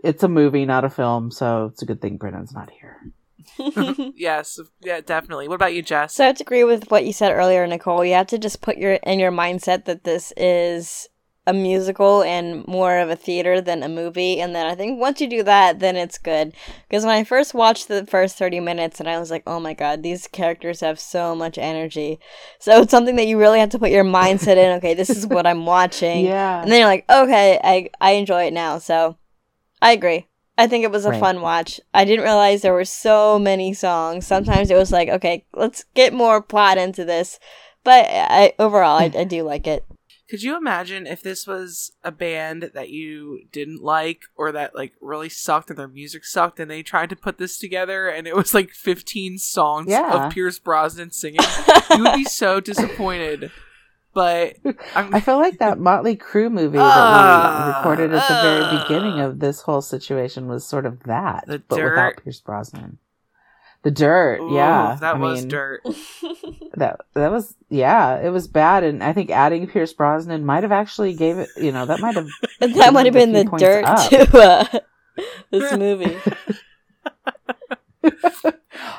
[0.00, 1.30] it's a movie, not a film.
[1.30, 3.12] So it's a good thing Brennan's not here.
[4.16, 5.48] yes, yeah, definitely.
[5.48, 6.14] What about you, Jess?
[6.14, 8.04] So I have to agree with what you said earlier, Nicole.
[8.04, 11.08] You have to just put your in your mindset that this is
[11.48, 14.40] a musical and more of a theater than a movie.
[14.40, 16.52] And then I think once you do that, then it's good.
[16.88, 19.72] Because when I first watched the first 30 minutes, and I was like, oh my
[19.72, 22.18] god, these characters have so much energy.
[22.58, 24.72] So it's something that you really have to put your mindset in.
[24.78, 26.24] Okay, this is what I'm watching.
[26.24, 26.62] Yeah.
[26.62, 28.78] And then you're like, okay, I, I enjoy it now.
[28.78, 29.16] So
[29.80, 30.26] I agree.
[30.58, 31.20] I think it was a Right.
[31.20, 31.80] fun watch.
[31.92, 34.26] I didn't realize there were so many songs.
[34.26, 37.38] Sometimes it was like, okay, let's get more plot into this.
[37.84, 39.84] But I, overall, I, I do like it.
[40.28, 44.92] Could you imagine if this was a band that you didn't like or that like
[45.00, 48.34] really sucked and their music sucked and they tried to put this together and it
[48.34, 50.26] was like 15 songs Yeah.
[50.26, 51.38] of Pierce Brosnan singing?
[51.92, 53.52] you would be so disappointed.
[54.14, 54.56] But
[54.94, 58.62] I'm, I feel like that Motley Crue movie that Ah, we recorded at the very
[58.64, 58.82] ah.
[58.82, 61.90] beginning of this whole situation was sort of that, but Dirt.
[61.90, 62.98] without Pierce Brosnan.
[63.86, 65.80] The dirt, Ooh, yeah, that I was mean, dirt.
[66.74, 70.72] That that was, yeah, it was bad, and I think adding Pierce Brosnan might have
[70.72, 72.26] actually gave it, you know, that might have.
[72.60, 74.10] that might have been the dirt up.
[74.10, 74.78] to uh,
[75.52, 76.16] this movie.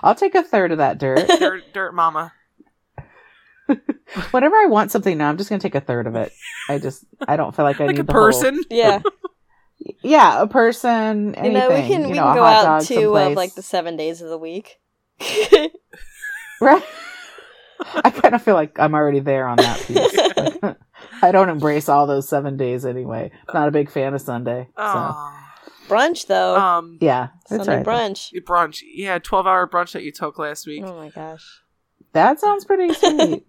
[0.01, 1.27] I'll take a third of that dirt.
[1.37, 2.31] dirt, dirt mama.
[4.31, 6.31] Whenever I want something now, I'm just gonna take a third of it.
[6.69, 8.63] I just, I don't feel like I Like need a the whole- person.
[8.69, 9.01] Yeah,
[10.01, 11.35] yeah, a person.
[11.35, 13.61] Anything, you know we can we know, can go out dog to uh, like the
[13.61, 14.79] seven days of the week.
[16.59, 16.83] Right.
[18.03, 20.61] I kind of feel like I'm already there on that piece.
[20.63, 20.77] Like,
[21.21, 23.29] I don't embrace all those seven days anyway.
[23.53, 24.67] Not a big fan of Sunday.
[24.75, 25.15] So
[25.87, 27.85] brunch though, Um, yeah, that's Sunday right.
[27.85, 28.31] brunch.
[28.31, 28.81] your brunch.
[28.83, 30.83] Yeah, 12 hour brunch that you took last week.
[30.83, 31.61] Oh my gosh.
[32.13, 33.45] That sounds pretty sweet.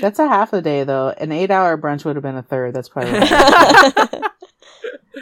[0.00, 1.08] That's a half a day though.
[1.08, 2.74] An eight hour brunch would have been a third.
[2.74, 4.22] That's probably right.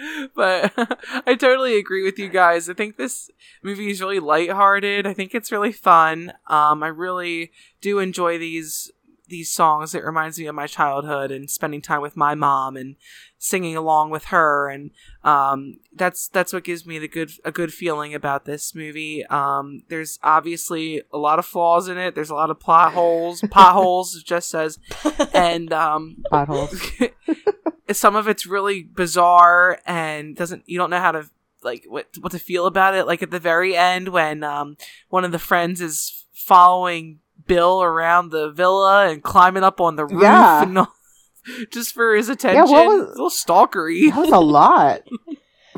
[0.34, 0.72] but
[1.26, 2.68] I totally agree with you guys.
[2.68, 3.30] I think this
[3.62, 5.06] movie is really lighthearted.
[5.06, 6.32] I think it's really fun.
[6.46, 8.90] Um, I really do enjoy these
[9.28, 9.94] these songs.
[9.94, 12.96] It reminds me of my childhood and spending time with my mom and
[13.38, 14.68] singing along with her.
[14.68, 14.90] And
[15.24, 19.24] um, that's that's what gives me the good a good feeling about this movie.
[19.26, 22.14] Um, there's obviously a lot of flaws in it.
[22.14, 24.78] There's a lot of plot holes, potholes, it just says,
[25.34, 26.80] and um, Potholes.
[27.92, 31.28] some of it's really bizarre and doesn't you don't know how to
[31.62, 34.76] like what what to feel about it like at the very end when um
[35.08, 40.04] one of the friends is following bill around the villa and climbing up on the
[40.06, 40.62] roof Yeah.
[40.62, 40.92] and all,
[41.72, 45.02] just for his attention what was- a little stalkery That was a lot.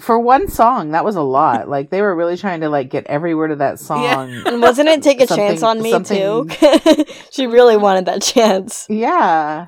[0.01, 1.69] For one song, that was a lot.
[1.69, 4.05] Like they were really trying to like get every word of that song.
[4.05, 4.43] Yeah.
[4.47, 7.05] And wasn't it take a chance on me something- too?
[7.33, 8.87] she really wanted that chance.
[8.89, 9.67] Yeah.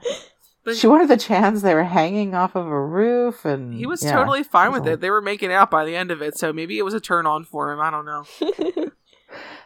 [0.63, 1.63] But- She wanted the chance.
[1.63, 4.13] They were hanging off of a roof, and he was yeah.
[4.13, 6.39] totally fine was with a- it they were making out by the end of it
[6.39, 8.25] so maybe it was a turn on for him i don't know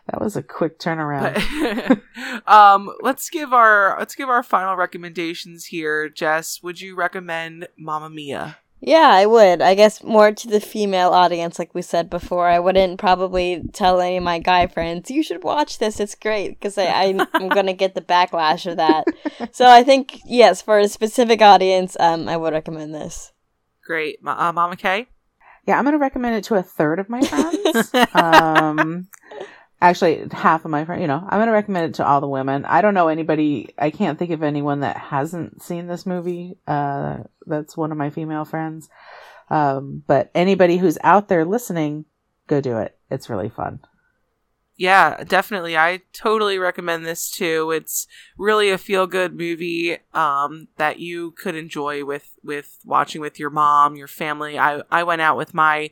[0.06, 2.02] That was a quick turnaround.
[2.14, 6.08] But, um, let's give our let's give our final recommendations here.
[6.08, 8.58] Jess, would you recommend Mamma Mia?
[8.86, 9.62] Yeah, I would.
[9.62, 12.48] I guess more to the female audience, like we said before.
[12.48, 16.00] I wouldn't probably tell any of my guy friends, you should watch this.
[16.00, 16.50] It's great.
[16.50, 17.16] Because I'm
[17.48, 19.06] going to get the backlash of that.
[19.52, 23.32] So I think, yes, for a specific audience, um, I would recommend this.
[23.84, 25.06] Great, uh, Mama K.
[25.66, 27.90] Yeah, I'm going to recommend it to a third of my friends.
[28.14, 29.08] um,
[29.80, 31.02] actually, half of my friends.
[31.02, 32.64] You know, I'm going to recommend it to all the women.
[32.64, 33.74] I don't know anybody.
[33.78, 36.58] I can't think of anyone that hasn't seen this movie.
[36.66, 38.88] Uh, that's one of my female friends.
[39.50, 42.06] Um, but anybody who's out there listening,
[42.46, 42.96] go do it.
[43.10, 43.80] It's really fun.
[44.76, 45.76] Yeah, definitely.
[45.76, 47.70] I totally recommend this too.
[47.70, 53.38] It's really a feel good movie um, that you could enjoy with with watching with
[53.38, 54.58] your mom, your family.
[54.58, 55.90] I I went out with my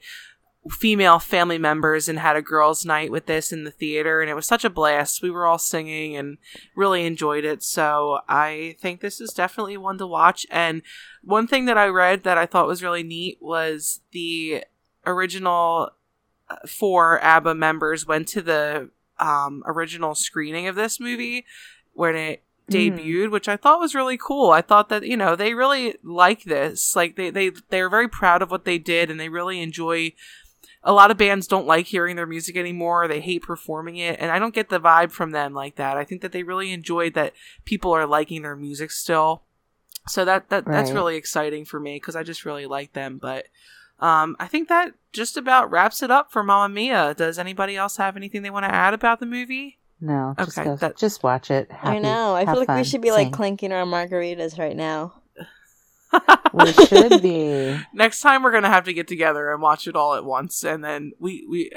[0.71, 4.35] female family members and had a girls' night with this in the theater, and it
[4.35, 5.23] was such a blast.
[5.23, 6.39] We were all singing and
[6.77, 7.63] really enjoyed it.
[7.63, 10.47] So I think this is definitely one to watch.
[10.51, 10.83] And
[11.23, 14.65] one thing that I read that I thought was really neat was the
[15.05, 15.91] original
[16.49, 21.45] uh, four ABBA members went to the um, original screening of this movie
[21.93, 22.97] when it Mm.
[22.97, 24.51] debuted, which I thought was really cool.
[24.51, 26.95] I thought that you know they really like this.
[26.95, 30.13] Like they they they're very proud of what they did, and they really enjoy.
[30.85, 33.07] A lot of bands don't like hearing their music anymore.
[33.07, 35.97] They hate performing it, and I don't get the vibe from them like that.
[35.97, 39.43] I think that they really enjoyed that people are liking their music still.
[40.09, 43.19] So that that that's really exciting for me because I just really like them.
[43.19, 43.47] But
[44.01, 47.15] um, I think that just about wraps it up for Mamma Mia.
[47.15, 49.79] Does anybody else have anything they want to add about the movie?
[50.01, 51.71] No, just Okay, go, that- just watch it.
[51.81, 52.35] I know.
[52.35, 53.33] I feel like we should be like sing.
[53.33, 55.22] clinking our margaritas right now.
[56.53, 57.79] We should be.
[57.95, 60.83] Next time we're gonna have to get together and watch it all at once, and
[60.85, 61.71] then we we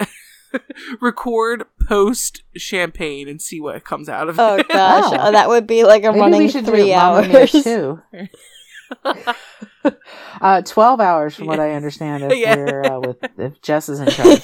[1.02, 4.68] record post champagne and see what comes out of Oh it.
[4.68, 5.18] gosh, Wow.
[5.28, 7.52] oh, that would be like a Maybe running we should three do hours.
[7.52, 8.02] too.
[10.42, 12.56] uh, Twelve hours, from what I understand, if Yeah.
[12.56, 14.44] we're uh, with if Jess is in charge.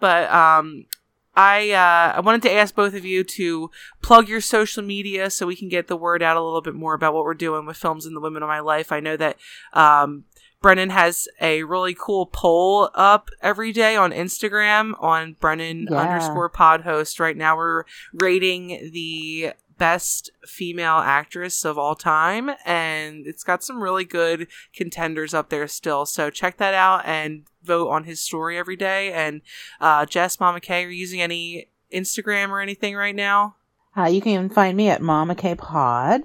[0.00, 0.86] but um
[1.34, 3.70] I uh, I wanted to ask both of you to
[4.02, 6.94] plug your social media so we can get the word out a little bit more
[6.94, 8.92] about what we're doing with films and the women of my life.
[8.92, 9.38] I know that
[9.72, 10.24] um,
[10.60, 15.96] Brennan has a really cool poll up every day on Instagram on Brennan Yeah.
[15.98, 17.18] underscore pod host.
[17.18, 19.52] Right now we're rating the
[19.82, 25.66] best female actress of all time and it's got some really good contenders up there
[25.66, 26.06] still.
[26.06, 29.12] So check that out and vote on his story every day.
[29.12, 29.40] And
[29.80, 33.56] uh, Jess, Mama K, are you using any Instagram or anything right now?
[33.96, 36.22] Uh, you can find me at Mama K Pod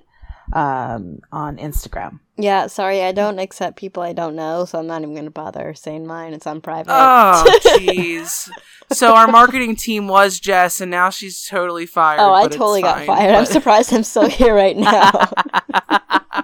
[0.54, 2.20] um, on Instagram.
[2.38, 5.74] Yeah, sorry, I don't accept people I don't know, so I'm not even gonna bother
[5.74, 6.34] saying mine.
[6.34, 6.92] It's on private.
[6.94, 8.50] Oh, jeez.
[8.92, 12.20] so our marketing team was Jess, and now she's totally fired.
[12.20, 13.36] Oh, I totally got fine, fired.
[13.36, 15.12] I'm surprised I'm still here right now.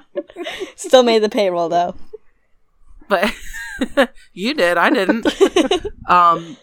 [0.76, 1.96] still made the payroll though.
[3.08, 3.34] but
[4.34, 5.26] you did i didn't
[6.08, 6.56] um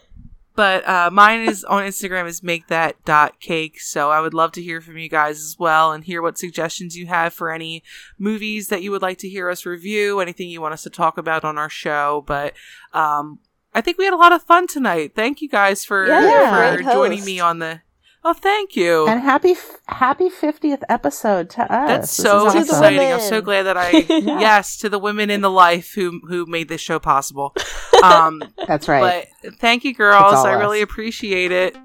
[0.57, 3.81] but uh mine is on instagram is make that dot cake.
[3.81, 6.97] So i would love to hear from you guys as well and hear what suggestions
[6.97, 7.83] you have for any
[8.19, 11.17] movies that you would like to hear us review anything you want us to talk
[11.19, 12.25] about on our show.
[12.27, 12.55] But
[12.93, 13.39] um
[13.75, 15.13] i think we had a lot of fun tonight.
[15.15, 17.81] Thank you guys for, Yeah, for joining me on the
[18.25, 19.55] oh thank you And happy
[19.89, 21.89] happy fiftieth episode to us.
[21.89, 22.63] That's so is To awesome.
[22.63, 23.13] exciting.
[23.13, 26.69] I'm so glad that I yes to the women in the life who who made
[26.69, 27.55] this show possible.
[28.03, 29.29] Um, That's right.
[29.43, 30.33] But thank you, girls.
[30.33, 30.61] all I us.
[30.61, 31.77] really appreciate it.